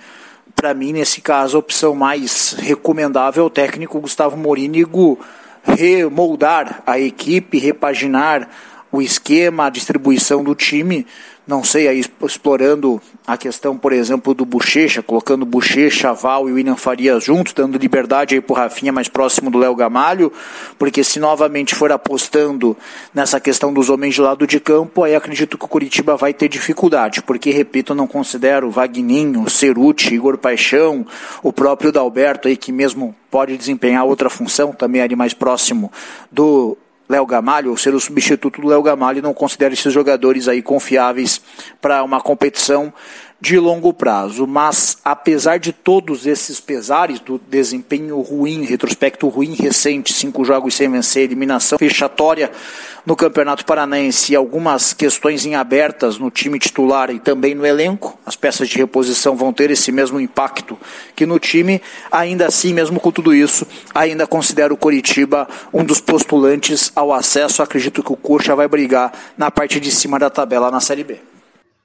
Para 0.55 0.75
mim, 0.75 0.93
nesse 0.93 1.21
caso, 1.21 1.57
a 1.57 1.61
opção 1.61 1.95
mais 1.95 2.55
recomendável 2.59 3.45
é 3.45 3.47
o 3.47 3.51
técnico 3.51 4.01
Gustavo 4.01 4.37
Morínigo 4.37 5.19
remoldar 5.63 6.83
a 6.87 6.99
equipe, 6.99 7.59
repaginar 7.59 8.49
o 8.93 9.01
esquema, 9.01 9.67
a 9.67 9.71
distribuição 9.71 10.45
do 10.45 10.55
time 10.55 11.07
não 11.47 11.63
sei, 11.63 11.89
aí 11.89 12.03
explorando 12.23 13.01
a 13.27 13.37
questão, 13.37 13.77
por 13.77 13.93
exemplo, 13.93 14.33
do 14.33 14.47
Bochecha, 14.47 15.03
colocando 15.03 15.45
Bochecha, 15.45 16.13
Val 16.13 16.49
e 16.49 16.53
William 16.53 16.77
Farias 16.77 17.23
juntos, 17.23 17.53
dando 17.53 17.77
liberdade 17.77 18.35
aí 18.35 18.41
pro 18.41 18.55
Rafinha 18.55 18.93
mais 18.93 19.09
próximo 19.09 19.51
do 19.51 19.59
Léo 19.59 19.75
Gamalho, 19.75 20.33
porque 20.79 21.05
se 21.05 21.21
novamente 21.21 21.75
for 21.75 21.93
apostando 21.93 22.75
nessa 23.13 23.39
questão 23.39 23.75
dos 23.75 23.91
homens 23.91 24.15
de 24.15 24.23
lado 24.23 24.47
de 24.47 24.59
campo, 24.59 25.03
aí 25.03 25.15
acredito 25.15 25.59
que 25.59 25.65
o 25.67 25.69
Curitiba 25.69 26.17
vai 26.17 26.33
ter 26.33 26.49
dificuldade, 26.49 27.23
porque, 27.23 27.51
repito, 27.51 27.95
não 27.95 28.07
considero 28.07 28.71
Vagninho, 28.71 29.49
Ceruti, 29.51 30.15
Igor 30.15 30.39
Paixão, 30.39 31.07
o 31.43 31.53
próprio 31.53 31.93
Dalberto 31.93 32.49
aí, 32.49 32.57
que 32.57 32.73
mesmo 32.73 33.15
pode 33.31 33.57
desempenhar 33.57 34.05
outra 34.05 34.31
função, 34.31 34.73
também 34.73 35.03
ali 35.03 35.15
mais 35.15 35.35
próximo 35.35 35.93
do 36.33 36.79
Léo 37.09 37.27
Gamalho, 37.27 37.71
ou 37.71 37.77
ser 37.77 37.95
o 37.95 38.01
substituto 38.01 38.61
do 38.61 38.69
Léo 38.69 38.83
Gamalho, 38.83 39.23
não 39.23 39.35
considero 39.35 39.75
esses 39.75 39.93
jogadores 39.93 40.49
aí 40.49 40.63
confiáveis 40.63 41.41
para 41.81 42.03
uma 42.03 42.21
competição 42.21 42.93
de 43.45 43.59
longo 43.59 43.93
prazo. 43.93 44.47
Mas, 44.47 44.97
apesar 45.05 45.59
de 45.59 45.71
todos 45.71 46.27
esses 46.27 46.61
pesares 46.61 47.21
do 47.21 47.39
desempenho 47.39 48.19
ruim, 48.23 48.65
retrospecto 48.65 49.29
ruim 49.29 49.55
recente, 49.55 50.15
cinco 50.15 50.47
jogos 50.47 50.75
sem 50.75 50.91
vencer, 50.91 51.25
eliminação 51.25 51.79
fechatória 51.79 52.51
no 53.05 53.15
Campeonato 53.15 53.67
Paranaense 53.67 54.33
e 54.33 54.37
algumas 54.37 54.95
questões 54.95 55.45
em 55.45 55.55
abertas 55.55 56.17
no 56.17 56.31
time 56.31 56.59
titular 56.59 57.11
e 57.11 57.21
também 57.21 57.55
no 57.55 57.67
elenco, 57.67 58.19
as 58.25 58.35
peças 58.35 58.67
de 58.67 58.79
reposição 58.79 59.37
vão 59.37 59.53
ter 59.53 59.71
esse 59.71 59.93
mesmo 59.93 60.19
impacto 60.19 60.79
que 61.15 61.27
no 61.27 61.39
time. 61.39 61.83
Ainda 62.11 62.47
assim, 62.47 62.73
mesmo 62.73 62.99
com 62.99 63.13
tudo 63.13 63.35
isso, 63.35 63.67
ainda 63.95 64.27
considero 64.27 64.73
o 64.73 64.79
Coritiba 64.79 65.47
um 65.71 65.85
dos 65.85 66.01
postulantes 66.01 66.91
ao 66.97 67.13
acesso. 67.13 67.63
Acredito 67.63 68.03
que 68.03 68.13
o 68.13 68.17
Coxa 68.17 68.57
vai 68.57 68.67
brigar 68.67 69.13
na 69.37 69.51
parte 69.51 69.79
de 69.79 69.91
cima 69.91 70.19
da 70.19 70.31
tabela 70.31 70.71
na 70.71 70.81
Série 70.81 71.05
B. 71.05 71.34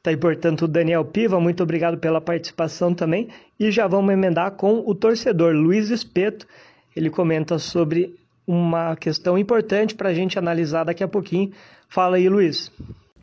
Tá 0.02 0.12
aí, 0.12 0.18
portanto, 0.18 0.62
o 0.62 0.68
Daniel 0.68 1.04
Piva, 1.04 1.42
muito 1.42 1.62
obrigado 1.62 1.98
pela 1.98 2.22
participação 2.22 2.94
também. 2.94 3.28
E 3.60 3.70
já 3.70 3.86
vamos 3.86 4.14
emendar 4.14 4.52
com 4.52 4.82
o 4.86 4.96
torcedor 4.96 5.54
Luiz 5.54 5.90
Espeto. 5.90 6.48
Ele 6.96 7.10
comenta 7.10 7.60
sobre 7.60 8.16
uma 8.48 8.96
questão 8.96 9.38
importante 9.38 9.96
para 9.96 10.08
a 10.08 10.14
gente 10.14 10.40
analisar 10.40 10.86
daqui 10.86 11.04
a 11.04 11.08
pouquinho. 11.08 11.52
Fala 11.90 12.16
aí, 12.16 12.30
Luiz. 12.30 12.72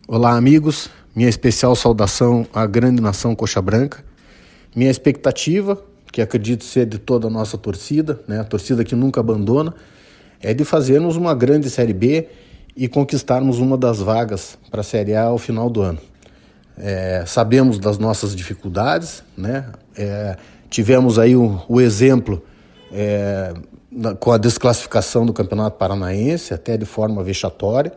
Olá, 0.06 0.37
amigos. 0.37 0.90
Minha 1.14 1.30
especial 1.30 1.75
saudação 1.75 2.47
à 2.52 2.66
grande 2.66 3.00
nação 3.00 3.35
Coxa 3.35 3.62
Branca. 3.62 4.04
Minha 4.75 4.90
expectativa, 4.90 5.83
que 6.12 6.21
acredito 6.21 6.62
ser 6.62 6.85
de 6.85 6.99
toda 6.99 7.26
a 7.28 7.30
nossa 7.30 7.56
torcida, 7.56 8.21
né, 8.28 8.38
a 8.38 8.45
torcida 8.45 8.85
que 8.85 8.95
nunca 8.95 9.21
abandona, 9.21 9.75
é 10.42 10.52
de 10.52 10.62
fazermos 10.62 11.16
uma 11.16 11.35
grande 11.35 11.71
Série 11.71 11.95
B 11.95 12.28
e 12.76 12.87
conquistarmos 12.87 13.61
uma 13.61 13.78
das 13.78 13.99
vagas 13.99 14.59
para 14.71 14.83
a 14.83 14.85
Série 14.85 15.14
A 15.14 15.23
ao 15.23 15.38
final 15.38 15.71
do 15.71 15.80
ano. 15.80 15.99
É, 16.78 17.25
sabemos 17.26 17.78
das 17.78 17.99
nossas 17.99 18.35
dificuldades, 18.35 19.23
né? 19.37 19.66
É, 19.97 20.37
tivemos 20.68 21.18
aí 21.18 21.35
o, 21.35 21.62
o 21.68 21.80
exemplo 21.80 22.42
é, 22.92 23.54
com 24.21 24.33
a 24.33 24.38
desclassificação 24.38 25.25
do 25.25 25.33
Campeonato 25.33 25.78
Paranaense, 25.78 26.52
até 26.52 26.76
de 26.76 26.85
forma 26.85 27.23
vexatória. 27.23 27.92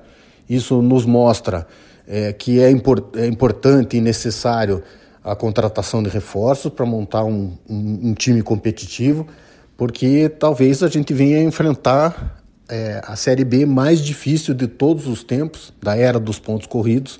Isso 0.49 0.81
nos 0.81 1.05
mostra 1.05 1.67
é, 2.07 2.33
que 2.33 2.59
é, 2.59 2.71
import, 2.71 3.15
é, 3.15 3.27
importante 3.27 3.97
e 3.97 4.01
necessário 4.01 4.81
a 5.23 5.35
contratação 5.35 6.01
de 6.01 6.09
reforços 6.09 6.71
para 6.71 6.85
montar 6.85 7.23
um, 7.23 7.53
um, 7.69 8.09
um, 8.09 8.13
time 8.13 8.41
competitivo, 8.41 9.27
porque 9.77 10.29
talvez 10.29 10.81
a 10.81 10.87
gente 10.87 11.13
venha 11.13 11.43
enfrentar 11.43 12.41
é, 12.67 13.01
a 13.05 13.15
Série 13.15 13.43
B 13.43 13.65
mais 13.65 14.01
difícil 14.01 14.53
de 14.53 14.67
todos 14.67 15.05
os 15.07 15.23
tempos, 15.23 15.73
da 15.81 15.95
era 15.95 16.19
dos 16.19 16.39
pontos 16.39 16.65
corridos, 16.65 17.19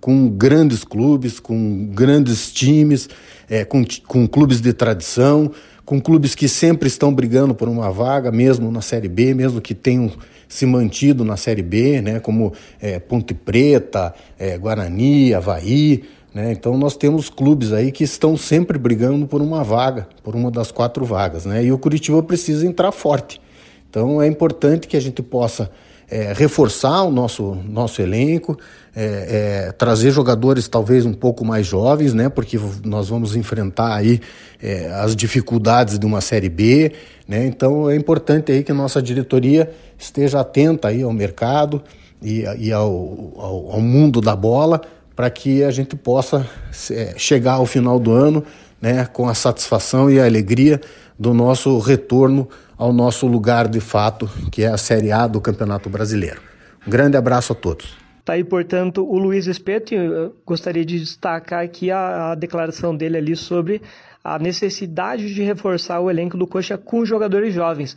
com 0.00 0.28
grandes 0.28 0.84
clubes, 0.84 1.40
com 1.40 1.86
grandes 1.92 2.52
times, 2.52 3.08
é, 3.48 3.64
com, 3.64 3.84
com 4.06 4.26
clubes 4.26 4.60
de 4.60 4.72
tradição, 4.72 5.50
com 5.84 6.00
clubes 6.00 6.34
que 6.34 6.48
sempre 6.48 6.88
estão 6.88 7.14
brigando 7.14 7.54
por 7.54 7.68
uma 7.68 7.90
vaga, 7.90 8.32
mesmo 8.32 8.70
na 8.70 8.80
Série 8.80 9.08
B, 9.08 9.34
mesmo 9.34 9.60
que 9.60 9.74
tenham 9.74 10.10
se 10.48 10.66
mantido 10.66 11.24
na 11.24 11.36
Série 11.36 11.62
B, 11.62 12.00
né, 12.00 12.20
como 12.20 12.52
é, 12.80 12.98
Ponte 12.98 13.34
Preta, 13.34 14.14
é, 14.38 14.56
Guarani, 14.58 15.34
Havaí. 15.34 16.04
Né, 16.34 16.52
então 16.52 16.76
nós 16.76 16.96
temos 16.96 17.30
clubes 17.30 17.72
aí 17.72 17.90
que 17.90 18.04
estão 18.04 18.36
sempre 18.36 18.78
brigando 18.78 19.26
por 19.26 19.40
uma 19.40 19.64
vaga, 19.64 20.08
por 20.22 20.34
uma 20.34 20.50
das 20.50 20.70
quatro 20.70 21.04
vagas. 21.04 21.46
Né, 21.46 21.64
e 21.64 21.72
o 21.72 21.78
Curitiba 21.78 22.22
precisa 22.22 22.66
entrar 22.66 22.92
forte. 22.92 23.40
Então 23.88 24.20
é 24.20 24.26
importante 24.26 24.86
que 24.86 24.96
a 24.96 25.00
gente 25.00 25.22
possa 25.22 25.70
é, 26.10 26.32
reforçar 26.32 27.02
o 27.02 27.10
nosso, 27.10 27.56
nosso 27.68 28.00
elenco, 28.00 28.56
é, 28.94 29.66
é, 29.68 29.72
trazer 29.72 30.10
jogadores 30.10 30.68
talvez 30.68 31.04
um 31.04 31.12
pouco 31.12 31.44
mais 31.44 31.66
jovens, 31.66 32.14
né? 32.14 32.28
Porque 32.28 32.58
nós 32.84 33.08
vamos 33.08 33.34
enfrentar 33.36 33.94
aí 33.94 34.20
é, 34.62 34.88
as 34.92 35.14
dificuldades 35.14 35.98
de 35.98 36.06
uma 36.06 36.20
Série 36.20 36.48
B, 36.48 36.92
né? 37.26 37.46
Então 37.46 37.90
é 37.90 37.96
importante 37.96 38.52
aí 38.52 38.62
que 38.62 38.72
a 38.72 38.74
nossa 38.74 39.02
diretoria 39.02 39.70
esteja 39.98 40.40
atenta 40.40 40.88
aí 40.88 41.02
ao 41.02 41.12
mercado 41.12 41.82
e, 42.22 42.44
e 42.58 42.72
ao, 42.72 43.34
ao, 43.36 43.72
ao 43.72 43.80
mundo 43.80 44.20
da 44.20 44.34
bola 44.34 44.80
para 45.14 45.30
que 45.30 45.64
a 45.64 45.70
gente 45.70 45.96
possa 45.96 46.46
é, 46.90 47.14
chegar 47.16 47.54
ao 47.54 47.66
final 47.66 47.98
do 47.98 48.12
ano 48.12 48.44
né, 48.80 49.06
com 49.06 49.28
a 49.28 49.34
satisfação 49.34 50.10
e 50.10 50.20
a 50.20 50.26
alegria 50.26 50.80
do 51.18 51.32
nosso 51.32 51.78
retorno 51.78 52.48
ao 52.78 52.92
nosso 52.92 53.26
lugar 53.26 53.68
de 53.68 53.80
fato, 53.80 54.28
que 54.50 54.62
é 54.62 54.68
a 54.68 54.76
Série 54.76 55.10
A 55.10 55.26
do 55.26 55.40
Campeonato 55.40 55.88
Brasileiro. 55.88 56.40
Um 56.86 56.90
grande 56.90 57.16
abraço 57.16 57.52
a 57.52 57.56
todos. 57.56 57.96
Tá 58.24 58.34
aí, 58.34 58.44
portanto, 58.44 59.08
o 59.08 59.18
Luiz 59.18 59.46
Espeto, 59.46 59.94
eu 59.94 60.34
gostaria 60.44 60.84
de 60.84 60.98
destacar 60.98 61.64
aqui 61.64 61.90
a, 61.90 62.32
a 62.32 62.34
declaração 62.34 62.94
dele 62.94 63.16
ali 63.16 63.36
sobre 63.36 63.80
a 64.22 64.38
necessidade 64.38 65.32
de 65.32 65.42
reforçar 65.42 66.00
o 66.00 66.10
elenco 66.10 66.36
do 66.36 66.46
Coxa 66.46 66.76
com 66.76 67.04
jogadores 67.04 67.54
jovens. 67.54 67.96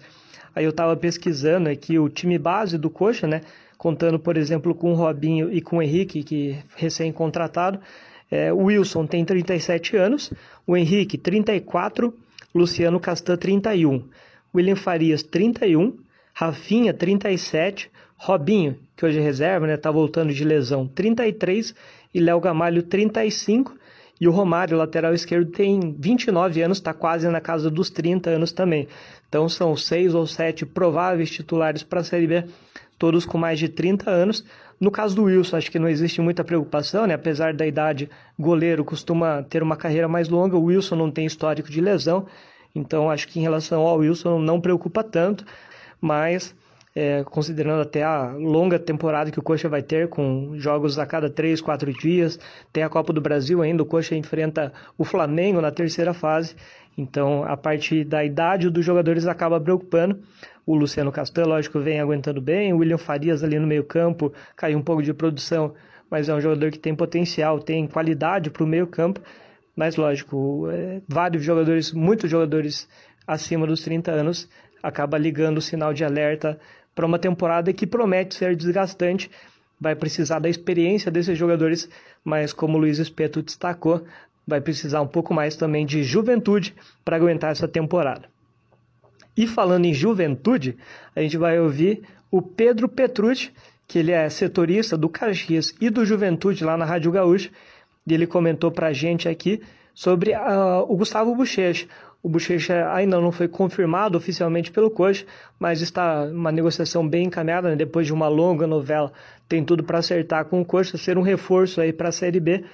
Aí 0.55 0.63
eu 0.63 0.69
estava 0.69 0.95
pesquisando 0.95 1.69
aqui 1.69 1.97
o 1.97 2.07
time 2.07 2.37
base 2.37 2.77
do 2.77 2.89
Coxa, 2.89 3.27
né? 3.27 3.41
Contando, 3.77 4.19
por 4.19 4.37
exemplo, 4.37 4.75
com 4.75 4.91
o 4.91 4.95
Robinho 4.95 5.51
e 5.51 5.61
com 5.61 5.77
o 5.77 5.81
Henrique, 5.81 6.23
que 6.23 6.57
recém-contratado. 6.75 7.79
É, 8.29 8.53
o 8.53 8.65
Wilson 8.65 9.07
tem 9.07 9.25
37 9.25 9.97
anos, 9.97 10.31
o 10.67 10.77
Henrique 10.77 11.17
34, 11.17 12.13
Luciano 12.53 12.99
Castan 12.99 13.35
31. 13.35 14.03
William 14.53 14.75
Farias, 14.75 15.23
31, 15.23 15.97
Rafinha, 16.33 16.93
37, 16.93 17.91
Robinho, 18.17 18.77
que 18.95 19.05
hoje 19.05 19.19
é 19.19 19.21
reserva, 19.21 19.67
né, 19.67 19.77
tá 19.77 19.91
voltando 19.91 20.33
de 20.33 20.43
lesão, 20.43 20.87
33, 20.87 21.73
e 22.13 22.19
Léo 22.19 22.39
Gamalho, 22.39 22.83
35, 22.83 23.77
e 24.19 24.27
o 24.27 24.31
Romário, 24.31 24.77
lateral 24.77 25.13
esquerdo, 25.13 25.49
tem 25.51 25.95
29 25.97 26.61
anos, 26.61 26.77
está 26.77 26.93
quase 26.93 27.27
na 27.29 27.39
casa 27.39 27.71
dos 27.71 27.89
30 27.89 28.29
anos 28.29 28.51
também. 28.51 28.87
Então 29.29 29.47
são 29.47 29.75
seis 29.77 30.13
ou 30.13 30.27
sete 30.27 30.65
prováveis 30.65 31.31
titulares 31.31 31.83
para 31.83 32.01
a 32.01 32.03
Série 32.03 32.27
B, 32.27 32.43
todos 32.97 33.25
com 33.25 33.37
mais 33.37 33.57
de 33.57 33.69
30 33.69 34.09
anos. 34.09 34.43
No 34.77 34.91
caso 34.91 35.15
do 35.15 35.23
Wilson, 35.23 35.57
acho 35.57 35.71
que 35.71 35.79
não 35.79 35.87
existe 35.87 36.19
muita 36.19 36.43
preocupação, 36.43 37.07
né? 37.07 37.13
apesar 37.13 37.53
da 37.53 37.65
idade, 37.65 38.09
goleiro 38.37 38.83
costuma 38.83 39.43
ter 39.43 39.63
uma 39.63 39.77
carreira 39.77 40.07
mais 40.07 40.27
longa, 40.27 40.57
o 40.57 40.65
Wilson 40.65 40.95
não 40.95 41.11
tem 41.11 41.25
histórico 41.25 41.69
de 41.69 41.79
lesão, 41.79 42.25
então 42.73 43.09
acho 43.09 43.27
que 43.27 43.39
em 43.39 43.41
relação 43.41 43.81
ao 43.81 43.97
Wilson 43.97 44.39
não 44.39 44.61
preocupa 44.61 45.03
tanto, 45.03 45.45
mas 45.99 46.55
é, 46.95 47.23
considerando 47.23 47.81
até 47.81 48.03
a 48.03 48.33
longa 48.33 48.79
temporada 48.79 49.31
que 49.31 49.39
o 49.39 49.43
Coxa 49.43 49.69
vai 49.69 49.81
ter, 49.81 50.09
com 50.09 50.53
jogos 50.57 50.97
a 50.97 51.05
cada 51.05 51.29
três, 51.29 51.61
quatro 51.61 51.93
dias. 51.93 52.39
Tem 52.73 52.83
a 52.83 52.89
Copa 52.89 53.13
do 53.13 53.21
Brasil 53.21 53.61
ainda, 53.61 53.83
o 53.83 53.85
Coxa 53.85 54.15
enfrenta 54.15 54.73
o 54.97 55.05
Flamengo 55.05 55.61
na 55.61 55.71
terceira 55.71 56.13
fase. 56.13 56.55
Então, 56.97 57.43
a 57.45 57.55
parte 57.55 58.03
da 58.03 58.25
idade 58.25 58.69
dos 58.69 58.83
jogadores 58.83 59.27
acaba 59.27 59.61
preocupando. 59.61 60.19
O 60.65 60.75
Luciano 60.75 61.11
Castan, 61.11 61.45
lógico, 61.45 61.79
vem 61.79 61.99
aguentando 61.99 62.41
bem. 62.41 62.73
O 62.73 62.77
William 62.77 62.97
Farias 62.97 63.43
ali 63.43 63.57
no 63.57 63.65
meio-campo 63.65 64.33
caiu 64.55 64.77
um 64.77 64.81
pouco 64.81 65.01
de 65.01 65.13
produção, 65.13 65.73
mas 66.11 66.27
é 66.27 66.33
um 66.33 66.41
jogador 66.41 66.71
que 66.71 66.79
tem 66.79 66.93
potencial, 66.93 67.59
tem 67.59 67.87
qualidade 67.87 68.49
para 68.49 68.63
o 68.63 68.67
meio-campo. 68.67 69.21
Mas, 69.79 69.95
lógico, 69.95 70.67
é, 70.69 71.01
vários 71.07 71.41
jogadores, 71.41 71.93
muitos 71.93 72.29
jogadores 72.29 72.85
acima 73.25 73.65
dos 73.65 73.81
30 73.81 74.11
anos, 74.11 74.49
acaba 74.83 75.17
ligando 75.17 75.59
o 75.59 75.61
sinal 75.61 75.93
de 75.93 76.03
alerta 76.03 76.59
para 76.93 77.05
uma 77.05 77.17
temporada 77.17 77.71
que 77.71 77.87
promete 77.87 78.35
ser 78.35 78.57
desgastante. 78.57 79.31
Vai 79.79 79.95
precisar 79.95 80.39
da 80.39 80.49
experiência 80.49 81.09
desses 81.09 81.37
jogadores, 81.37 81.89
mas 82.25 82.51
como 82.51 82.77
o 82.77 82.81
Luiz 82.81 82.99
Espeto 82.99 83.41
destacou, 83.41 84.03
vai 84.45 84.59
precisar 84.59 84.99
um 84.99 85.07
pouco 85.07 85.33
mais 85.33 85.55
também 85.55 85.85
de 85.85 86.03
juventude 86.03 86.75
para 87.05 87.15
aguentar 87.15 87.53
essa 87.53 87.65
temporada. 87.65 88.27
E 89.37 89.47
falando 89.47 89.85
em 89.85 89.93
juventude, 89.93 90.77
a 91.15 91.21
gente 91.21 91.37
vai 91.37 91.57
ouvir 91.57 92.01
o 92.29 92.41
Pedro 92.41 92.89
Petrucci, 92.89 93.53
que 93.87 93.99
ele 93.99 94.11
é 94.11 94.29
setorista 94.29 94.97
do 94.97 95.07
Caxias 95.07 95.73
e 95.79 95.89
do 95.89 96.05
Juventude 96.05 96.65
lá 96.65 96.75
na 96.75 96.83
Rádio 96.83 97.13
Gaúcha, 97.13 97.49
e 98.11 98.15
ele 98.15 98.27
comentou 98.27 98.71
para 98.71 98.87
a 98.87 98.93
gente 98.93 99.27
aqui 99.27 99.61
sobre 99.93 100.31
uh, 100.31 100.85
o 100.87 100.95
Gustavo 100.95 101.35
Bochecha, 101.35 101.87
o 102.21 102.27
Bochecha 102.27 102.91
ainda 102.91 103.19
não 103.19 103.31
foi 103.31 103.47
confirmado 103.47 104.17
oficialmente 104.17 104.71
pelo 104.71 104.91
coach, 104.91 105.25
mas 105.57 105.81
está 105.81 106.23
uma 106.23 106.51
negociação 106.51 107.07
bem 107.07 107.27
encaminhada, 107.27 107.69
né? 107.69 107.75
depois 107.77 108.05
de 108.05 108.13
uma 108.13 108.27
longa 108.27 108.67
novela, 108.67 109.11
tem 109.47 109.63
tudo 109.63 109.83
para 109.83 109.99
acertar 109.99 110.43
com 110.45 110.59
o 110.59 110.65
coach, 110.65 110.97
ser 110.97 111.17
um 111.17 111.21
reforço 111.21 111.79
aí 111.79 111.93
para 111.93 112.09
a 112.09 112.11
Série 112.11 112.39
B. 112.41 112.65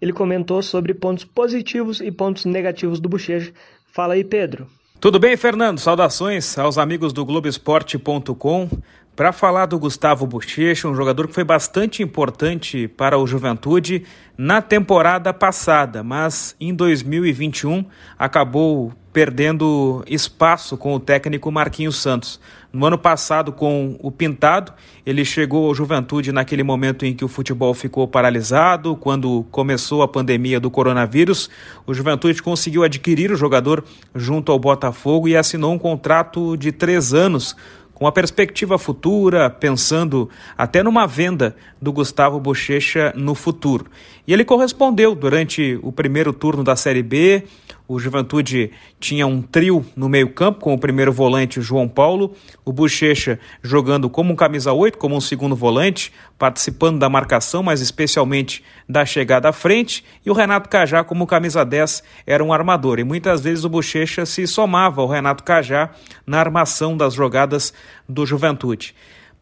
Ele 0.00 0.12
comentou 0.12 0.62
sobre 0.62 0.94
pontos 0.94 1.24
positivos 1.24 2.00
e 2.00 2.12
pontos 2.12 2.44
negativos 2.44 3.00
do 3.00 3.08
Bochecha. 3.08 3.52
Fala 3.92 4.14
aí, 4.14 4.22
Pedro. 4.22 4.68
Tudo 5.00 5.18
bem, 5.18 5.36
Fernando? 5.36 5.78
Saudações 5.78 6.56
aos 6.56 6.78
amigos 6.78 7.12
do 7.12 7.24
Globoesporte.com. 7.24 8.68
Para 9.16 9.32
falar 9.32 9.64
do 9.64 9.78
Gustavo 9.78 10.26
Bochecha, 10.26 10.86
um 10.86 10.94
jogador 10.94 11.26
que 11.26 11.32
foi 11.32 11.42
bastante 11.42 12.02
importante 12.02 12.86
para 12.86 13.18
o 13.18 13.26
Juventude 13.26 14.04
na 14.36 14.60
temporada 14.60 15.32
passada, 15.32 16.02
mas 16.02 16.54
em 16.60 16.74
2021 16.74 17.82
acabou 18.18 18.92
perdendo 19.14 20.04
espaço 20.06 20.76
com 20.76 20.94
o 20.94 21.00
técnico 21.00 21.50
Marquinhos 21.50 21.96
Santos. 21.96 22.38
No 22.70 22.84
ano 22.84 22.98
passado, 22.98 23.50
com 23.50 23.96
o 24.02 24.12
Pintado, 24.12 24.74
ele 25.06 25.24
chegou 25.24 25.66
ao 25.66 25.74
Juventude 25.74 26.30
naquele 26.30 26.62
momento 26.62 27.06
em 27.06 27.14
que 27.14 27.24
o 27.24 27.28
futebol 27.28 27.72
ficou 27.72 28.06
paralisado, 28.06 28.94
quando 28.96 29.46
começou 29.50 30.02
a 30.02 30.08
pandemia 30.08 30.60
do 30.60 30.70
coronavírus. 30.70 31.48
O 31.86 31.94
Juventude 31.94 32.42
conseguiu 32.42 32.84
adquirir 32.84 33.32
o 33.32 33.36
jogador 33.36 33.82
junto 34.14 34.52
ao 34.52 34.58
Botafogo 34.58 35.26
e 35.26 35.34
assinou 35.34 35.72
um 35.72 35.78
contrato 35.78 36.54
de 36.54 36.70
três 36.70 37.14
anos 37.14 37.56
com 37.96 38.06
a 38.06 38.12
perspectiva 38.12 38.76
futura, 38.76 39.48
pensando 39.48 40.28
até 40.56 40.82
numa 40.82 41.06
venda 41.06 41.56
do 41.80 41.90
Gustavo 41.90 42.38
Bochecha 42.38 43.10
no 43.16 43.34
futuro. 43.34 43.86
E 44.26 44.34
ele 44.34 44.44
correspondeu 44.44 45.14
durante 45.14 45.80
o 45.82 45.90
primeiro 45.90 46.34
turno 46.34 46.62
da 46.62 46.76
Série 46.76 47.02
B, 47.02 47.44
o 47.88 47.98
Juventude 47.98 48.70
tinha 48.98 49.26
um 49.26 49.40
trio 49.40 49.84
no 49.94 50.08
meio-campo, 50.08 50.60
com 50.60 50.74
o 50.74 50.78
primeiro 50.78 51.12
volante 51.12 51.60
João 51.60 51.88
Paulo, 51.88 52.34
o 52.64 52.72
Bochecha 52.72 53.38
jogando 53.62 54.10
como 54.10 54.32
um 54.32 54.36
camisa 54.36 54.72
8, 54.72 54.98
como 54.98 55.16
um 55.16 55.20
segundo 55.20 55.54
volante, 55.54 56.12
participando 56.38 56.98
da 56.98 57.08
marcação, 57.08 57.62
mas 57.62 57.80
especialmente 57.80 58.62
da 58.88 59.04
chegada 59.04 59.48
à 59.48 59.52
frente, 59.52 60.04
e 60.24 60.30
o 60.30 60.34
Renato 60.34 60.68
Cajá 60.68 61.04
como 61.04 61.26
camisa 61.26 61.64
10 61.64 62.02
era 62.26 62.42
um 62.42 62.52
armador. 62.52 62.98
E 62.98 63.04
muitas 63.04 63.40
vezes 63.40 63.64
o 63.64 63.68
Bochecha 63.68 64.26
se 64.26 64.46
somava 64.46 65.00
ao 65.00 65.08
Renato 65.08 65.44
Cajá 65.44 65.90
na 66.26 66.38
armação 66.38 66.96
das 66.96 67.14
jogadas 67.14 67.72
do 68.08 68.26
Juventude. 68.26 68.94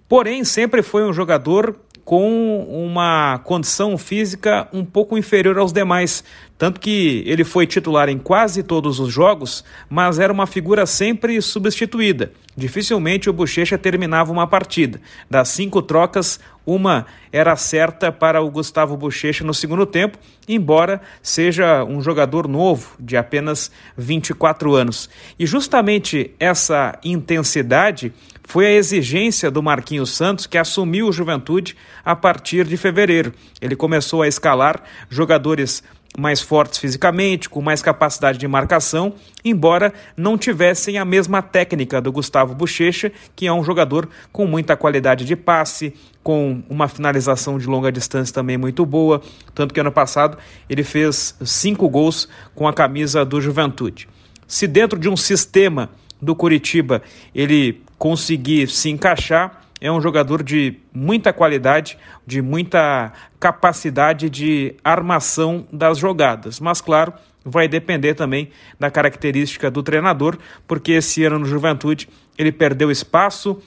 Porém, 0.09 0.45
sempre 0.45 0.83
foi 0.83 1.03
um 1.03 1.12
jogador 1.12 1.77
com 2.05 2.61
uma 2.69 3.38
condição 3.38 3.97
física 3.97 4.69
um 4.73 4.85
pouco 4.85 5.17
inferior 5.17 5.59
aos 5.59 5.73
demais. 5.73 6.23
Tanto 6.57 6.79
que 6.79 7.25
ele 7.27 7.43
foi 7.43 7.67
titular 7.67 8.09
em 8.09 8.19
quase 8.19 8.62
todos 8.62 9.01
os 9.01 9.12
jogos, 9.12 9.64
mas 9.88 10.19
era 10.19 10.33
uma 10.33 10.47
figura 10.47 10.87
sempre 10.87 11.40
substituída. 11.40 12.31
Dificilmente 12.57 13.29
o 13.29 13.33
Bochecha 13.33 13.77
terminava 13.77 14.31
uma 14.31 14.47
partida. 14.47 15.01
Das 15.29 15.49
cinco 15.49 15.83
trocas, 15.83 16.38
uma 16.64 17.07
era 17.33 17.57
certa 17.57 18.12
para 18.12 18.40
o 18.40 18.51
Gustavo 18.51 18.97
Bochecha 18.97 19.43
no 19.43 19.53
segundo 19.53 19.85
tempo, 19.85 20.17
embora 20.49 21.01
seja 21.21 21.85
um 21.85 22.01
jogador 22.01 22.47
novo, 22.47 22.95
de 23.01 23.17
apenas 23.17 23.73
24 23.97 24.75
anos. 24.75 25.11
E 25.37 25.47
justamente 25.47 26.31
essa 26.38 26.97
intensidade 27.03 28.12
foi 28.45 28.67
a 28.67 28.73
exigência 28.73 29.51
do 29.51 29.63
Marquinhos 29.63 30.11
Santos, 30.11 30.47
que 30.47 30.59
assumiu 30.59 31.09
o 31.09 31.13
Juventude 31.13 31.77
a 32.05 32.15
partir 32.15 32.67
de 32.67 32.77
fevereiro. 32.77 33.33
Ele 33.61 33.75
começou 33.75 34.23
a 34.23 34.29
escalar 34.29 34.83
jogadores 35.09 35.83
mais 36.17 36.41
fortes 36.41 36.79
fisicamente, 36.79 37.49
com 37.49 37.61
mais 37.61 37.83
capacidade 37.83 38.39
de 38.39 38.47
marcação, 38.47 39.15
embora 39.45 39.93
não 40.17 40.39
tivessem 40.39 40.97
a 40.97 41.05
mesma 41.05 41.43
técnica 41.43 42.01
do 42.01 42.13
Gustavo 42.13 42.55
Bochecha, 42.55 43.11
que 43.35 43.47
é 43.47 43.53
um 43.53 43.65
jogador 43.65 44.09
com 44.33 44.47
muita 44.47 44.77
qualidade 44.77 45.25
de 45.25 45.35
passe, 45.35 45.93
com 46.23 46.63
uma 46.69 46.87
finalização 46.87 47.59
de 47.59 47.67
longa 47.67 47.91
distância 47.91 48.33
também 48.33 48.57
muito 48.57 48.87
boa, 48.87 49.21
tanto 49.55 49.75
que 49.75 49.81
ano 49.81 49.91
passado 49.91 50.39
ele 50.69 50.85
fez 50.85 51.35
cinco 51.45 51.89
gols 51.89 52.29
com 52.55 52.69
a 52.69 52.73
camisa 52.73 53.25
do 53.25 53.41
Juventude. 53.41 54.09
Se 54.47 54.67
dentro 54.67 54.99
de 54.99 55.09
um 55.09 55.17
sistema 55.17 55.91
do 56.25 56.35
Curitiba 56.35 57.03
ele 57.35 57.83
conseguir 57.99 58.69
se 58.69 58.91
encaixar, 58.91 59.63
é 59.81 59.93
um 59.93 60.01
jogador 60.01 60.43
de 60.43 60.79
muita 60.93 61.33
qualidade, 61.33 61.99
de 62.27 62.41
muita 62.41 63.13
capacidade 63.39 64.31
de 64.31 64.75
armação 64.83 65.67
das 65.71 65.99
jogadas. 65.99 66.59
Mas, 66.59 66.81
claro, 66.81 67.13
vai 67.45 67.69
depender 67.69 68.15
também 68.15 68.51
da 68.81 68.91
característica 68.91 69.71
do 69.71 69.83
treinador, 69.83 70.39
porque 70.67 70.93
esse 70.93 71.25
ano 71.25 71.41
no 71.41 71.45
Juventude 71.45 72.09
ele 72.39 72.51
perdeu 72.51 72.91
espaço. 72.91 73.61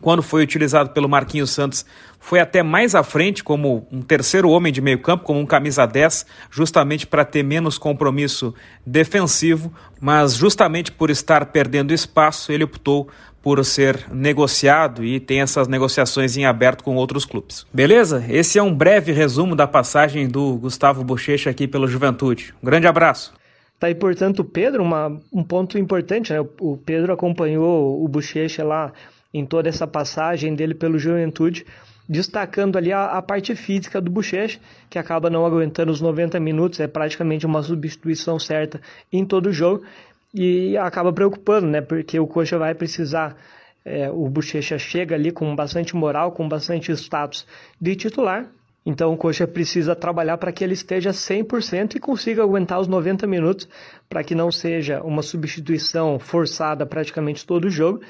Quando 0.00 0.22
foi 0.22 0.42
utilizado 0.42 0.90
pelo 0.90 1.08
Marquinhos 1.08 1.50
Santos, 1.50 1.84
foi 2.20 2.40
até 2.40 2.62
mais 2.62 2.94
à 2.94 3.02
frente, 3.02 3.42
como 3.42 3.86
um 3.90 4.00
terceiro 4.00 4.48
homem 4.50 4.72
de 4.72 4.80
meio 4.80 4.98
campo, 4.98 5.24
como 5.24 5.40
um 5.40 5.46
camisa 5.46 5.86
10, 5.86 6.26
justamente 6.50 7.06
para 7.06 7.24
ter 7.24 7.42
menos 7.42 7.78
compromisso 7.78 8.54
defensivo, 8.86 9.72
mas 10.00 10.34
justamente 10.34 10.92
por 10.92 11.10
estar 11.10 11.46
perdendo 11.46 11.92
espaço, 11.92 12.52
ele 12.52 12.64
optou 12.64 13.08
por 13.42 13.64
ser 13.64 14.06
negociado 14.12 15.04
e 15.04 15.18
tem 15.18 15.40
essas 15.40 15.68
negociações 15.68 16.36
em 16.36 16.44
aberto 16.44 16.84
com 16.84 16.96
outros 16.96 17.24
clubes. 17.24 17.66
Beleza? 17.72 18.24
Esse 18.28 18.58
é 18.58 18.62
um 18.62 18.74
breve 18.74 19.12
resumo 19.12 19.56
da 19.56 19.66
passagem 19.66 20.28
do 20.28 20.56
Gustavo 20.58 21.02
Bochecha 21.04 21.50
aqui 21.50 21.66
pelo 21.66 21.88
Juventude. 21.88 22.54
Um 22.62 22.66
grande 22.66 22.86
abraço. 22.86 23.32
Tá 23.78 23.86
aí, 23.86 23.94
portanto, 23.94 24.40
o 24.40 24.44
Pedro, 24.44 24.82
uma, 24.82 25.20
um 25.32 25.44
ponto 25.44 25.78
importante, 25.78 26.32
né? 26.32 26.40
O 26.60 26.76
Pedro 26.76 27.12
acompanhou 27.12 28.04
o 28.04 28.08
Bochecha 28.08 28.64
lá 28.64 28.92
em 29.32 29.44
toda 29.44 29.68
essa 29.68 29.86
passagem 29.86 30.54
dele 30.54 30.74
pelo 30.74 30.98
Juventude, 30.98 31.66
destacando 32.08 32.78
ali 32.78 32.92
a, 32.92 33.06
a 33.06 33.22
parte 33.22 33.54
física 33.54 34.00
do 34.00 34.10
Bochecha, 34.10 34.58
que 34.88 34.98
acaba 34.98 35.28
não 35.28 35.44
aguentando 35.44 35.92
os 35.92 36.00
90 36.00 36.40
minutos, 36.40 36.80
é 36.80 36.86
praticamente 36.86 37.44
uma 37.44 37.62
substituição 37.62 38.38
certa 38.38 38.80
em 39.12 39.24
todo 39.24 39.46
o 39.46 39.52
jogo, 39.52 39.84
e 40.32 40.76
acaba 40.76 41.12
preocupando, 41.12 41.66
né? 41.66 41.80
Porque 41.80 42.18
o 42.18 42.26
Coxa 42.26 42.58
vai 42.58 42.74
precisar, 42.74 43.36
é, 43.84 44.10
o 44.10 44.28
Bochecha 44.28 44.78
chega 44.78 45.14
ali 45.14 45.30
com 45.30 45.54
bastante 45.54 45.94
moral, 45.96 46.32
com 46.32 46.48
bastante 46.48 46.92
status 46.92 47.46
de 47.80 47.96
titular. 47.96 48.46
Então 48.84 49.12
o 49.12 49.16
Coxa 49.16 49.46
precisa 49.46 49.94
trabalhar 49.94 50.38
para 50.38 50.52
que 50.52 50.64
ele 50.64 50.72
esteja 50.72 51.10
100% 51.10 51.96
e 51.96 52.00
consiga 52.00 52.42
aguentar 52.42 52.80
os 52.80 52.88
90 52.88 53.26
minutos, 53.26 53.68
para 54.08 54.22
que 54.22 54.34
não 54.34 54.50
seja 54.50 55.02
uma 55.02 55.22
substituição 55.22 56.18
forçada 56.18 56.86
praticamente 56.86 57.46
todo 57.46 57.66
o 57.66 57.70
jogo 57.70 58.00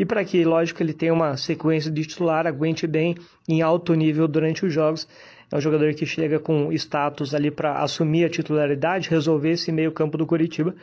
e 0.00 0.06
para 0.06 0.24
que, 0.24 0.42
lógico, 0.46 0.82
ele 0.82 0.94
tenha 0.94 1.12
uma 1.12 1.36
sequência 1.36 1.90
de 1.90 2.06
titular, 2.06 2.46
aguente 2.46 2.86
bem 2.86 3.14
em 3.46 3.60
alto 3.60 3.92
nível 3.92 4.26
durante 4.26 4.64
os 4.64 4.72
jogos. 4.72 5.06
É 5.52 5.54
um 5.54 5.60
jogador 5.60 5.92
que 5.92 6.06
chega 6.06 6.40
com 6.40 6.72
status 6.72 7.34
ali 7.34 7.50
para 7.50 7.82
assumir 7.82 8.24
a 8.24 8.30
titularidade, 8.30 9.10
resolver 9.10 9.50
esse 9.50 9.70
meio 9.70 9.92
campo 9.92 10.16
do 10.16 10.24
Curitiba. 10.24 10.74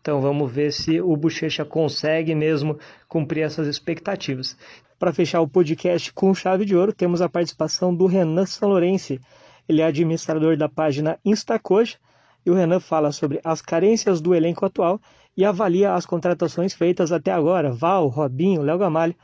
Então 0.00 0.20
vamos 0.20 0.52
ver 0.52 0.72
se 0.72 1.00
o 1.00 1.16
Bochecha 1.16 1.64
consegue 1.64 2.36
mesmo 2.36 2.78
cumprir 3.08 3.40
essas 3.40 3.66
expectativas. 3.66 4.56
Para 4.96 5.12
fechar 5.12 5.40
o 5.40 5.48
podcast 5.48 6.12
com 6.12 6.32
chave 6.32 6.64
de 6.64 6.76
ouro, 6.76 6.92
temos 6.92 7.20
a 7.20 7.28
participação 7.28 7.92
do 7.92 8.06
Renan 8.06 8.46
Sanlorense. 8.46 9.20
Ele 9.68 9.82
é 9.82 9.86
administrador 9.86 10.56
da 10.56 10.68
página 10.68 11.18
Instacoja 11.24 11.96
e 12.44 12.50
o 12.50 12.54
Renan 12.54 12.80
fala 12.80 13.12
sobre 13.12 13.40
as 13.44 13.62
carências 13.62 14.20
do 14.20 14.34
elenco 14.34 14.64
atual 14.64 15.00
e 15.36 15.44
avalia 15.44 15.94
as 15.94 16.04
contratações 16.04 16.74
feitas 16.74 17.12
até 17.12 17.32
agora, 17.32 17.72
Val, 17.72 18.08
Robinho, 18.08 18.62
Léo 18.62 18.78
Gamalho, 18.78 19.14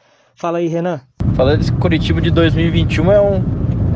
Fala 0.41 0.59
aí, 0.59 0.69
Renan. 0.69 1.01
Falando 1.35 1.59
desse 1.59 1.73
Curitiba 1.73 2.21
de 2.21 2.31
2021 2.31 3.11
é 3.11 3.21
um, 3.21 3.43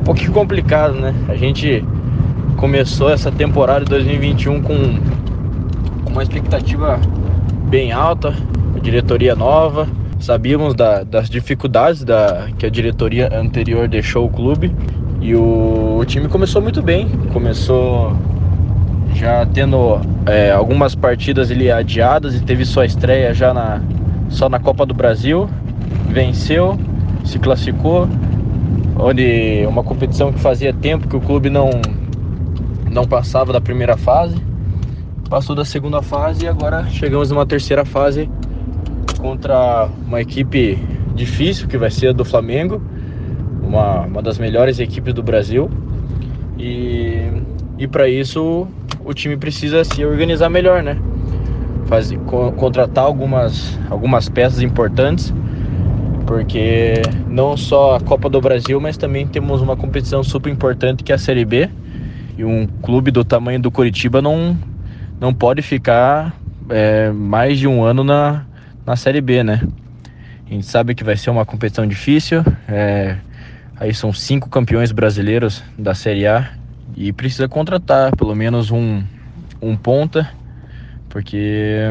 pouquinho 0.05 0.33
complicado, 0.33 0.95
né? 0.95 1.15
A 1.29 1.37
gente 1.37 1.85
começou 2.57 3.09
essa 3.11 3.31
temporada 3.31 3.85
de 3.85 3.91
2021 3.91 4.61
com, 4.61 4.75
com 6.05 6.11
uma 6.11 6.21
expectativa 6.25 7.01
bem 7.71 7.93
alta, 7.93 8.35
a 8.75 8.79
diretoria 8.81 9.37
nova, 9.37 9.87
sabíamos 10.19 10.75
da, 10.75 11.05
das 11.05 11.31
dificuldades 11.31 12.03
da, 12.03 12.49
que 12.59 12.67
a 12.67 12.69
diretoria 12.69 13.31
anterior 13.33 13.87
deixou 13.87 14.27
o 14.27 14.29
clube 14.29 14.75
e 15.21 15.37
o, 15.37 15.99
o 16.01 16.05
time 16.05 16.27
começou 16.27 16.61
muito 16.61 16.83
bem, 16.83 17.09
começou 17.33 18.17
já 19.15 19.47
tendo 19.47 20.01
é, 20.27 20.51
algumas 20.51 20.95
partidas 20.95 21.51
ali 21.51 21.71
adiadas 21.71 22.35
e 22.35 22.41
teve 22.41 22.65
sua 22.65 22.85
estreia 22.85 23.33
já 23.35 23.53
na, 23.53 23.81
só 24.29 24.49
na 24.49 24.59
Copa 24.59 24.87
do 24.87 24.95
Brasil, 24.95 25.49
venceu, 26.09 26.79
se 27.25 27.39
classificou, 27.39 28.09
onde 28.99 29.65
uma 29.67 29.83
competição 29.83 30.33
que 30.33 30.39
fazia 30.39 30.73
tempo 30.73 31.09
que 31.09 31.17
o 31.17 31.21
clube 31.21 31.51
não, 31.51 31.71
não 32.91 33.05
passava 33.05 33.53
da 33.53 33.61
primeira 33.61 33.97
fase, 33.97 34.37
passou 35.29 35.57
da 35.57 35.65
segunda 35.65 36.03
fase 36.03 36.45
e 36.45 36.49
agora 36.49 36.87
chegamos 36.91 37.31
numa 37.31 37.47
terceira 37.47 37.85
fase 37.85 38.29
contra 39.19 39.89
uma 40.07 40.21
equipe 40.21 40.79
difícil 41.15 41.69
que 41.69 41.79
vai 41.79 41.91
ser 41.91 42.09
a 42.09 42.13
do 42.13 42.25
Flamengo, 42.25 42.83
uma, 43.63 44.01
uma 44.01 44.23
das 44.23 44.39
melhores 44.39 44.79
equipes 44.79 45.15
do 45.15 45.23
Brasil. 45.23 45.71
E, 46.59 47.42
e 47.83 47.89
para 47.89 48.09
isso 48.09 48.69
o 49.05 49.13
time 49.13 49.37
precisa 49.37 49.83
se 49.83 50.05
organizar 50.05 50.49
melhor, 50.49 50.85
né? 50.85 50.97
Fazer, 51.87 52.17
co 52.19 52.53
contratar 52.53 53.05
algumas, 53.05 53.77
algumas 53.91 54.29
peças 54.29 54.63
importantes 54.63 55.35
porque 56.25 57.03
não 57.29 57.57
só 57.57 57.97
a 57.97 58.01
Copa 58.01 58.31
do 58.31 58.41
Brasil, 58.41 58.81
mas 58.81 58.97
também 58.97 59.27
temos 59.27 59.61
uma 59.61 59.77
competição 59.77 60.23
super 60.23 60.49
importante 60.49 61.03
que 61.03 61.11
é 61.11 61.17
a 61.17 61.19
Série 61.19 61.45
B. 61.45 61.69
E 62.39 62.45
um 62.45 62.69
clube 62.69 63.11
do 63.11 63.25
tamanho 63.25 63.61
do 63.61 63.69
Curitiba 63.69 64.23
não, 64.23 64.57
não 65.21 65.35
pode 65.35 65.61
ficar 65.61 66.37
é, 66.71 67.11
mais 67.11 67.59
de 67.59 67.67
um 67.67 67.83
ano 67.83 68.05
na, 68.05 68.47
na 68.87 68.95
Série 68.95 69.21
B, 69.21 69.43
né? 69.43 69.61
A 70.47 70.55
gente 70.55 70.67
sabe 70.67 70.95
que 70.95 71.03
vai 71.03 71.17
ser 71.17 71.31
uma 71.31 71.45
competição 71.45 71.85
difícil. 71.85 72.45
É, 72.69 73.17
aí 73.77 73.93
são 73.93 74.13
cinco 74.13 74.49
campeões 74.49 74.93
brasileiros 74.93 75.65
da 75.77 75.95
Série 75.95 76.29
A 76.29 76.62
e 76.97 77.13
precisa 77.13 77.49
contratar 77.49 78.15
pelo 78.17 78.35
menos 78.35 78.71
um, 78.71 79.03
um 79.61 79.77
ponta, 79.77 80.31
porque 81.09 81.87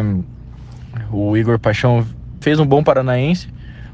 o 1.12 1.36
Igor 1.38 1.60
Paixão 1.60 2.06
fez 2.40 2.60
um 2.60 2.66
bom 2.66 2.84
paranaense 2.84 3.48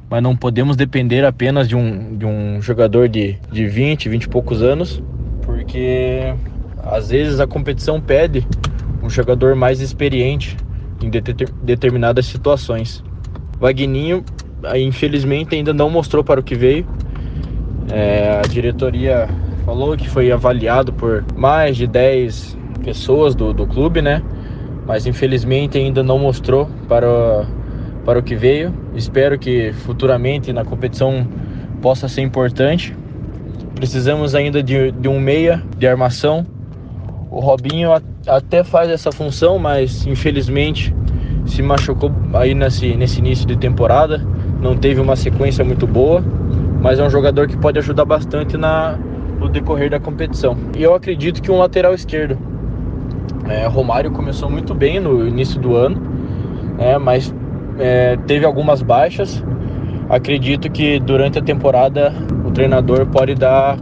mas 0.09 0.23
não 0.23 0.35
podemos 0.35 0.75
depender 0.75 1.25
apenas 1.25 1.67
de 1.67 1.75
um, 1.75 2.15
de 2.17 2.25
um 2.25 2.61
jogador 2.61 3.09
de, 3.09 3.37
de 3.51 3.67
20, 3.67 4.07
20 4.07 4.23
e 4.23 4.29
poucos 4.29 4.63
anos, 4.63 5.01
porque 5.41 6.33
às 6.83 7.09
vezes 7.09 7.39
a 7.39 7.47
competição 7.47 7.99
pede 7.99 8.47
um 9.03 9.09
jogador 9.09 9.55
mais 9.55 9.81
experiente 9.81 10.55
em 11.01 11.09
de 11.09 11.21
determinadas 11.61 12.25
situações. 12.25 13.03
Vagninho, 13.59 14.23
infelizmente, 14.75 15.55
ainda 15.55 15.73
não 15.73 15.89
mostrou 15.89 16.23
para 16.23 16.39
o 16.39 16.43
que 16.43 16.55
veio. 16.55 16.87
É, 17.91 18.41
a 18.43 18.47
diretoria 18.47 19.27
falou 19.67 19.97
que 19.97 20.09
foi 20.09 20.31
avaliado 20.31 20.93
por 20.93 21.25
mais 21.35 21.75
de 21.75 21.85
10 21.85 22.57
pessoas 22.85 23.35
do, 23.35 23.51
do 23.51 23.67
clube, 23.67 24.01
né? 24.01 24.23
Mas 24.85 25.05
infelizmente 25.05 25.77
ainda 25.77 26.01
não 26.01 26.17
mostrou 26.17 26.69
para 26.87 27.45
para 28.05 28.17
o 28.17 28.23
que 28.23 28.33
veio. 28.33 28.73
Espero 28.95 29.37
que 29.37 29.73
futuramente 29.73 30.53
na 30.53 30.63
competição 30.63 31.27
possa 31.81 32.07
ser 32.07 32.21
importante. 32.21 32.95
Precisamos 33.75 34.33
ainda 34.33 34.63
de, 34.63 34.93
de 34.93 35.09
um 35.09 35.19
meia 35.19 35.61
de 35.77 35.85
armação. 35.85 36.47
O 37.29 37.41
Robinho 37.41 37.89
até 38.25 38.63
faz 38.63 38.89
essa 38.89 39.11
função, 39.11 39.59
mas 39.59 40.07
infelizmente 40.07 40.95
se 41.45 41.61
machucou 41.61 42.09
aí 42.33 42.55
nesse, 42.55 42.95
nesse 42.95 43.19
início 43.19 43.45
de 43.45 43.57
temporada. 43.57 44.25
Não 44.61 44.77
teve 44.77 45.01
uma 45.01 45.17
sequência 45.17 45.65
muito 45.65 45.85
boa, 45.85 46.23
mas 46.81 46.99
é 46.99 47.03
um 47.03 47.09
jogador 47.09 47.49
que 47.49 47.57
pode 47.57 47.77
ajudar 47.77 48.05
bastante 48.05 48.55
na, 48.55 48.97
no 49.39 49.49
decorrer 49.49 49.89
da 49.89 49.99
competição. 49.99 50.57
E 50.77 50.83
eu 50.83 50.93
acredito 50.93 51.41
que 51.41 51.51
um 51.51 51.57
lateral 51.57 51.93
esquerdo. 51.93 52.37
É, 53.47 53.65
Romário 53.65 54.11
começou 54.11 54.49
muito 54.49 54.73
bem 54.73 54.99
no 54.99 55.25
início 55.25 55.59
do 55.59 55.75
ano, 55.75 56.01
é, 56.77 56.97
mas 56.97 57.33
é, 57.79 58.17
teve 58.27 58.45
algumas 58.45 58.81
baixas. 58.81 59.43
Acredito 60.09 60.69
que 60.69 60.99
durante 60.99 61.39
a 61.39 61.41
temporada 61.41 62.13
o 62.45 62.51
treinador 62.51 63.05
pode 63.05 63.35
dar 63.35 63.77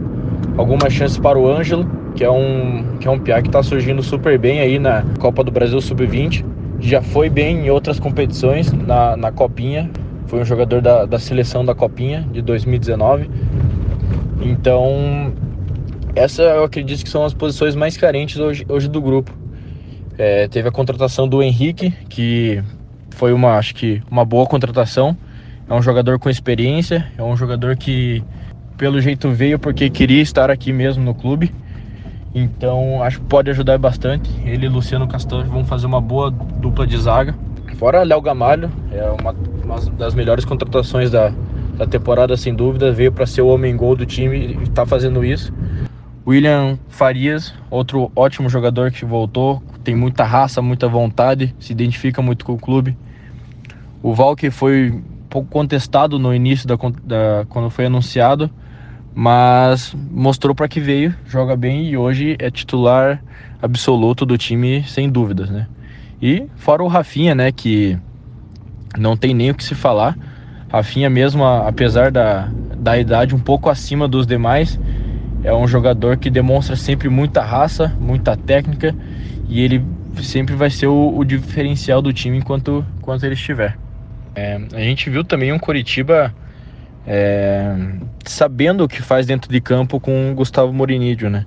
alguma 0.56 0.90
chance 0.90 1.20
para 1.20 1.38
o 1.38 1.48
Ângelo, 1.48 1.86
que 2.14 2.24
é 2.24 2.30
um 2.30 2.96
que 2.98 3.06
é 3.06 3.10
um 3.10 3.18
piá 3.18 3.40
que 3.42 3.48
está 3.48 3.62
surgindo 3.62 4.02
super 4.02 4.38
bem 4.38 4.60
aí 4.60 4.78
na 4.78 5.04
Copa 5.18 5.44
do 5.44 5.50
Brasil 5.50 5.80
Sub-20. 5.80 6.44
Já 6.80 7.00
foi 7.02 7.28
bem 7.28 7.66
em 7.66 7.70
outras 7.70 7.98
competições 7.98 8.72
na, 8.72 9.16
na 9.16 9.32
Copinha. 9.32 9.90
Foi 10.26 10.40
um 10.40 10.44
jogador 10.44 10.80
da, 10.80 11.04
da 11.04 11.18
seleção 11.18 11.64
da 11.64 11.74
Copinha 11.74 12.26
de 12.32 12.42
2019. 12.42 13.30
Então, 14.42 15.32
essa 16.16 16.42
eu 16.42 16.64
acredito 16.64 17.04
que 17.04 17.10
são 17.10 17.24
as 17.24 17.34
posições 17.34 17.76
mais 17.76 17.96
carentes 17.96 18.38
hoje, 18.38 18.64
hoje 18.68 18.88
do 18.88 19.00
grupo. 19.02 19.30
É, 20.18 20.48
teve 20.48 20.66
a 20.66 20.72
contratação 20.72 21.28
do 21.28 21.42
Henrique, 21.42 21.90
que 22.08 22.62
foi 23.10 23.34
uma, 23.34 23.56
acho 23.56 23.74
que, 23.74 24.02
uma 24.10 24.24
boa 24.24 24.46
contratação. 24.46 25.16
É 25.68 25.74
um 25.74 25.82
jogador 25.82 26.18
com 26.18 26.30
experiência, 26.30 27.06
é 27.18 27.22
um 27.22 27.36
jogador 27.36 27.76
que, 27.76 28.24
pelo 28.78 28.98
jeito, 29.00 29.30
veio 29.30 29.58
porque 29.58 29.90
queria 29.90 30.22
estar 30.22 30.50
aqui 30.50 30.72
mesmo 30.72 31.04
no 31.04 31.14
clube. 31.14 31.52
Então, 32.34 33.02
acho 33.02 33.20
que 33.20 33.26
pode 33.26 33.50
ajudar 33.50 33.76
bastante. 33.76 34.30
Ele 34.44 34.66
e 34.66 34.68
Luciano 34.68 35.06
Castan 35.06 35.44
vão 35.44 35.64
fazer 35.64 35.86
uma 35.86 36.00
boa 36.00 36.30
dupla 36.30 36.86
de 36.86 36.96
zaga. 36.96 37.34
Fora 37.76 38.02
Léo 38.04 38.22
Gamalho, 38.22 38.70
é 38.90 39.04
uma, 39.20 39.34
uma 39.62 39.80
das 39.98 40.14
melhores 40.14 40.46
contratações 40.46 41.10
da, 41.10 41.30
da 41.76 41.86
temporada, 41.86 42.36
sem 42.38 42.54
dúvida. 42.54 42.90
Veio 42.90 43.12
para 43.12 43.26
ser 43.26 43.42
o 43.42 43.48
homem-gol 43.48 43.94
do 43.94 44.06
time 44.06 44.38
e 44.38 44.62
está 44.62 44.86
fazendo 44.86 45.22
isso. 45.22 45.52
William 46.26 46.76
Farias, 46.88 47.54
outro 47.70 48.10
ótimo 48.16 48.48
jogador 48.48 48.90
que 48.90 49.04
voltou, 49.04 49.62
tem 49.84 49.94
muita 49.94 50.24
raça, 50.24 50.60
muita 50.60 50.88
vontade, 50.88 51.54
se 51.60 51.72
identifica 51.72 52.20
muito 52.20 52.44
com 52.44 52.54
o 52.54 52.58
clube. 52.58 52.96
O 54.02 54.12
Valk 54.12 54.50
foi 54.50 54.90
um 54.90 55.02
pouco 55.30 55.48
contestado 55.48 56.18
no 56.18 56.34
início 56.34 56.66
da, 56.66 56.74
da 57.04 57.46
quando 57.48 57.70
foi 57.70 57.86
anunciado, 57.86 58.50
mas 59.14 59.94
mostrou 60.10 60.52
para 60.52 60.66
que 60.66 60.80
veio, 60.80 61.14
joga 61.28 61.56
bem 61.56 61.88
e 61.88 61.96
hoje 61.96 62.34
é 62.40 62.50
titular 62.50 63.22
absoluto 63.62 64.26
do 64.26 64.36
time 64.36 64.82
sem 64.82 65.08
dúvidas, 65.08 65.48
né? 65.48 65.68
E 66.20 66.46
fora 66.56 66.82
o 66.82 66.88
Rafinha, 66.88 67.34
né, 67.34 67.52
que 67.52 67.96
não 68.98 69.16
tem 69.16 69.32
nem 69.32 69.50
o 69.50 69.54
que 69.54 69.62
se 69.62 69.76
falar. 69.76 70.18
Rafinha 70.68 71.08
mesmo, 71.08 71.44
apesar 71.44 72.10
da, 72.10 72.50
da 72.76 72.98
idade 72.98 73.34
um 73.34 73.38
pouco 73.38 73.70
acima 73.70 74.08
dos 74.08 74.26
demais, 74.26 74.78
é 75.42 75.52
um 75.52 75.66
jogador 75.66 76.16
que 76.16 76.30
demonstra 76.30 76.76
sempre 76.76 77.08
muita 77.08 77.42
raça, 77.42 77.94
muita 78.00 78.36
técnica 78.36 78.94
e 79.48 79.60
ele 79.60 79.84
sempre 80.22 80.54
vai 80.54 80.70
ser 80.70 80.86
o, 80.86 81.16
o 81.16 81.24
diferencial 81.24 82.02
do 82.02 82.12
time 82.12 82.38
enquanto, 82.38 82.84
enquanto 82.98 83.24
ele 83.24 83.34
estiver. 83.34 83.76
É, 84.34 84.60
a 84.74 84.80
gente 84.80 85.08
viu 85.08 85.24
também 85.24 85.52
um 85.52 85.58
Coritiba 85.58 86.34
é, 87.06 87.74
sabendo 88.24 88.84
o 88.84 88.88
que 88.88 89.00
faz 89.00 89.26
dentro 89.26 89.50
de 89.50 89.60
campo 89.60 90.00
com 90.00 90.30
o 90.30 90.34
Gustavo 90.34 90.72
Morinídio, 90.72 91.30
né? 91.30 91.46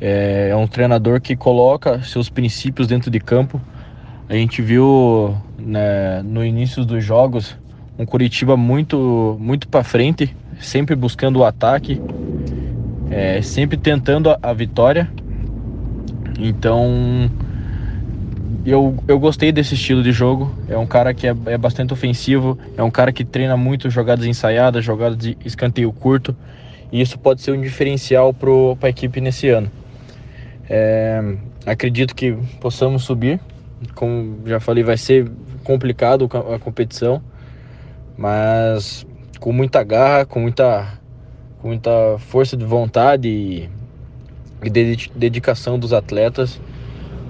É, 0.00 0.48
é, 0.50 0.56
um 0.56 0.66
treinador 0.66 1.20
que 1.20 1.36
coloca 1.36 2.02
seus 2.02 2.30
princípios 2.30 2.86
dentro 2.86 3.10
de 3.10 3.20
campo. 3.20 3.60
A 4.28 4.34
gente 4.34 4.62
viu 4.62 5.36
né, 5.58 6.22
no 6.22 6.44
início 6.44 6.84
dos 6.84 7.04
jogos 7.04 7.56
um 7.98 8.06
Curitiba 8.06 8.56
muito 8.56 9.36
muito 9.40 9.68
para 9.68 9.82
frente, 9.82 10.34
sempre 10.60 10.94
buscando 10.94 11.40
o 11.40 11.44
ataque, 11.44 12.00
é, 13.10 13.40
sempre 13.42 13.76
tentando 13.76 14.30
a, 14.30 14.38
a 14.42 14.52
vitória. 14.52 15.10
Então 16.38 17.30
eu, 18.64 18.96
eu 19.08 19.18
gostei 19.18 19.50
desse 19.50 19.74
estilo 19.74 20.02
de 20.02 20.12
jogo. 20.12 20.54
É 20.68 20.76
um 20.76 20.86
cara 20.86 21.14
que 21.14 21.26
é, 21.26 21.34
é 21.46 21.58
bastante 21.58 21.92
ofensivo, 21.92 22.58
é 22.76 22.82
um 22.82 22.90
cara 22.90 23.12
que 23.12 23.24
treina 23.24 23.56
muito 23.56 23.88
jogadas 23.88 24.26
ensaiadas, 24.26 24.84
jogadas 24.84 25.16
de 25.16 25.36
escanteio 25.44 25.92
curto. 25.92 26.36
E 26.92 27.00
isso 27.00 27.18
pode 27.18 27.42
ser 27.42 27.52
um 27.52 27.60
diferencial 27.60 28.32
para 28.32 28.50
a 28.82 28.90
equipe 28.90 29.20
nesse 29.20 29.48
ano. 29.48 29.70
É, 30.68 31.22
acredito 31.66 32.14
que 32.14 32.32
possamos 32.60 33.04
subir. 33.04 33.40
Como 33.94 34.40
já 34.46 34.58
falei, 34.58 34.82
vai 34.82 34.96
ser 34.96 35.30
complicado 35.62 36.28
a 36.54 36.58
competição, 36.58 37.22
mas 38.16 39.06
com 39.38 39.52
muita 39.52 39.84
garra, 39.84 40.26
com 40.26 40.40
muita, 40.40 40.98
com 41.60 41.68
muita 41.68 41.90
força 42.18 42.56
de 42.56 42.64
vontade 42.64 43.28
e, 43.28 43.68
e 44.62 44.70
dedicação 45.14 45.78
dos 45.78 45.92
atletas 45.92 46.60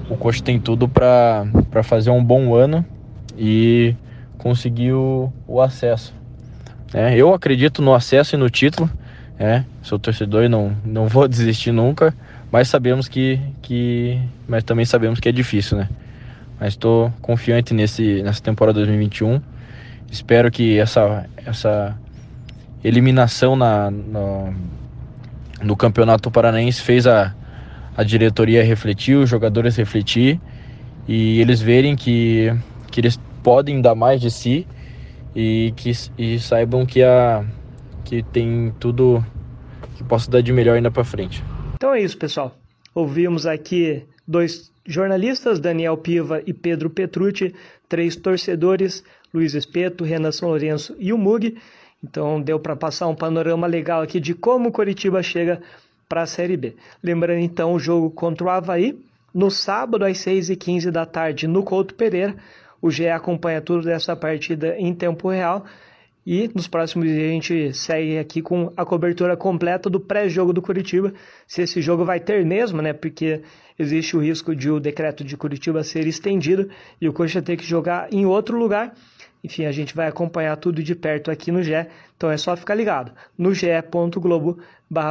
o 0.08 0.16
coach 0.16 0.42
tem 0.42 0.58
tudo 0.58 0.88
para 0.88 1.82
fazer 1.82 2.10
um 2.10 2.24
bom 2.24 2.54
ano 2.54 2.84
e 3.36 3.94
conseguir 4.38 4.92
o, 4.92 5.30
o 5.46 5.60
acesso. 5.60 6.14
É, 6.94 7.14
eu 7.14 7.34
acredito 7.34 7.82
no 7.82 7.92
acesso 7.92 8.34
e 8.34 8.38
no 8.38 8.48
título. 8.48 8.90
É, 9.38 9.62
sou 9.82 9.98
torcedor 9.98 10.44
e 10.44 10.48
não, 10.48 10.74
não 10.84 11.06
vou 11.06 11.28
desistir 11.28 11.72
nunca, 11.72 12.14
mas 12.50 12.68
sabemos 12.68 13.06
que, 13.06 13.38
que 13.60 14.18
mas 14.48 14.64
também 14.64 14.84
sabemos 14.84 15.20
que 15.20 15.28
é 15.28 15.32
difícil, 15.32 15.76
né? 15.76 15.88
Mas 16.58 16.70
estou 16.70 17.12
confiante 17.20 17.74
nesse, 17.74 18.22
nessa 18.22 18.42
temporada 18.42 18.78
2021. 18.78 19.40
Espero 20.10 20.50
que 20.50 20.78
essa, 20.78 21.26
essa 21.44 21.96
eliminação 22.82 23.56
na, 23.56 23.90
no, 23.90 24.54
no 25.62 25.76
Campeonato 25.76 26.30
Paranaense 26.30 26.80
fez 26.80 27.06
a, 27.06 27.34
a 27.96 28.02
diretoria 28.02 28.62
refletir, 28.62 29.16
os 29.16 29.28
jogadores 29.28 29.76
refletir 29.76 30.40
e 31.06 31.40
eles 31.40 31.60
verem 31.60 31.96
que, 31.96 32.52
que 32.90 33.00
eles 33.00 33.18
podem 33.42 33.80
dar 33.80 33.94
mais 33.94 34.20
de 34.20 34.30
si 34.30 34.66
e 35.34 35.72
que 35.76 35.92
e 36.16 36.38
saibam 36.38 36.84
que 36.84 37.02
a 37.02 37.44
que 38.04 38.22
tem 38.22 38.72
tudo 38.80 39.24
que 39.96 40.04
possa 40.04 40.30
dar 40.30 40.40
de 40.40 40.52
melhor 40.52 40.76
ainda 40.76 40.90
para 40.90 41.04
frente. 41.04 41.44
Então 41.74 41.92
é 41.92 42.00
isso, 42.00 42.16
pessoal. 42.16 42.56
Ouvimos 42.94 43.46
aqui 43.46 44.04
dois 44.26 44.72
jornalistas, 44.86 45.60
Daniel 45.60 45.96
Piva 45.96 46.42
e 46.46 46.52
Pedro 46.52 46.88
Petrucci, 46.88 47.54
três 47.88 48.16
torcedores, 48.16 49.04
Luiz 49.32 49.54
Espeto, 49.54 50.04
Renan 50.04 50.32
São 50.32 50.48
Lourenço 50.48 50.96
e 50.98 51.12
o 51.12 51.18
Mug. 51.18 51.56
Então 52.02 52.40
deu 52.40 52.60
para 52.60 52.76
passar 52.76 53.08
um 53.08 53.14
panorama 53.14 53.66
legal 53.66 54.02
aqui 54.02 54.20
de 54.20 54.34
como 54.34 54.68
o 54.68 54.72
Coritiba 54.72 55.22
chega 55.22 55.60
para 56.08 56.22
a 56.22 56.26
Série 56.26 56.56
B. 56.56 56.74
Lembrando 57.02 57.40
então 57.40 57.72
o 57.74 57.78
jogo 57.78 58.10
contra 58.10 58.46
o 58.46 58.50
Havaí, 58.50 58.98
no 59.34 59.50
sábado 59.50 60.04
às 60.04 60.18
6h15 60.18 60.90
da 60.90 61.04
tarde 61.04 61.46
no 61.46 61.62
Couto 61.62 61.94
Pereira. 61.94 62.34
O 62.80 62.90
GE 62.90 63.08
acompanha 63.08 63.60
tudo 63.60 63.84
dessa 63.84 64.14
partida 64.16 64.76
em 64.78 64.94
tempo 64.94 65.28
real. 65.28 65.64
E 66.24 66.50
nos 66.54 66.68
próximos 66.68 67.08
dias 67.08 67.24
a 67.24 67.32
gente 67.32 67.72
segue 67.72 68.18
aqui 68.18 68.42
com 68.42 68.70
a 68.76 68.84
cobertura 68.84 69.36
completa 69.36 69.88
do 69.88 69.98
pré-jogo 69.98 70.52
do 70.52 70.60
Curitiba. 70.60 71.12
Se 71.46 71.62
esse 71.62 71.80
jogo 71.80 72.04
vai 72.04 72.20
ter 72.20 72.44
mesmo, 72.44 72.82
né? 72.82 72.92
Porque 72.92 73.40
existe 73.78 74.16
o 74.16 74.20
risco 74.20 74.54
de 74.54 74.70
o 74.70 74.78
decreto 74.78 75.24
de 75.24 75.36
Curitiba 75.36 75.82
ser 75.82 76.06
estendido 76.06 76.68
e 77.00 77.08
o 77.08 77.12
Coxa 77.12 77.40
ter 77.40 77.56
que 77.56 77.64
jogar 77.64 78.12
em 78.12 78.26
outro 78.26 78.58
lugar. 78.58 78.94
Enfim, 79.42 79.64
a 79.64 79.72
gente 79.72 79.94
vai 79.94 80.08
acompanhar 80.08 80.56
tudo 80.56 80.82
de 80.82 80.94
perto 80.94 81.30
aqui 81.30 81.52
no 81.52 81.62
GE, 81.62 81.86
então 82.16 82.30
é 82.30 82.36
só 82.36 82.56
ficar 82.56 82.74
ligado 82.74 83.12
no 83.36 83.54
ge.globo 83.54 84.58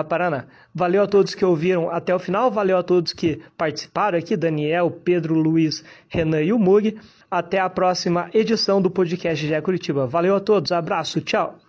Paraná. 0.09 0.45
Valeu 0.73 1.03
a 1.03 1.07
todos 1.07 1.35
que 1.35 1.45
ouviram 1.45 1.89
até 1.89 2.13
o 2.13 2.19
final, 2.19 2.51
valeu 2.51 2.77
a 2.77 2.83
todos 2.83 3.13
que 3.13 3.41
participaram 3.57 4.17
aqui, 4.17 4.35
Daniel, 4.35 4.91
Pedro, 4.91 5.35
Luiz, 5.35 5.83
Renan 6.09 6.41
e 6.41 6.51
o 6.51 6.59
Mug. 6.59 6.97
Até 7.29 7.59
a 7.59 7.69
próxima 7.69 8.29
edição 8.33 8.81
do 8.81 8.89
podcast 8.89 9.45
GE 9.45 9.61
Curitiba. 9.61 10.07
Valeu 10.07 10.35
a 10.35 10.39
todos, 10.39 10.71
abraço, 10.71 11.21
tchau! 11.21 11.59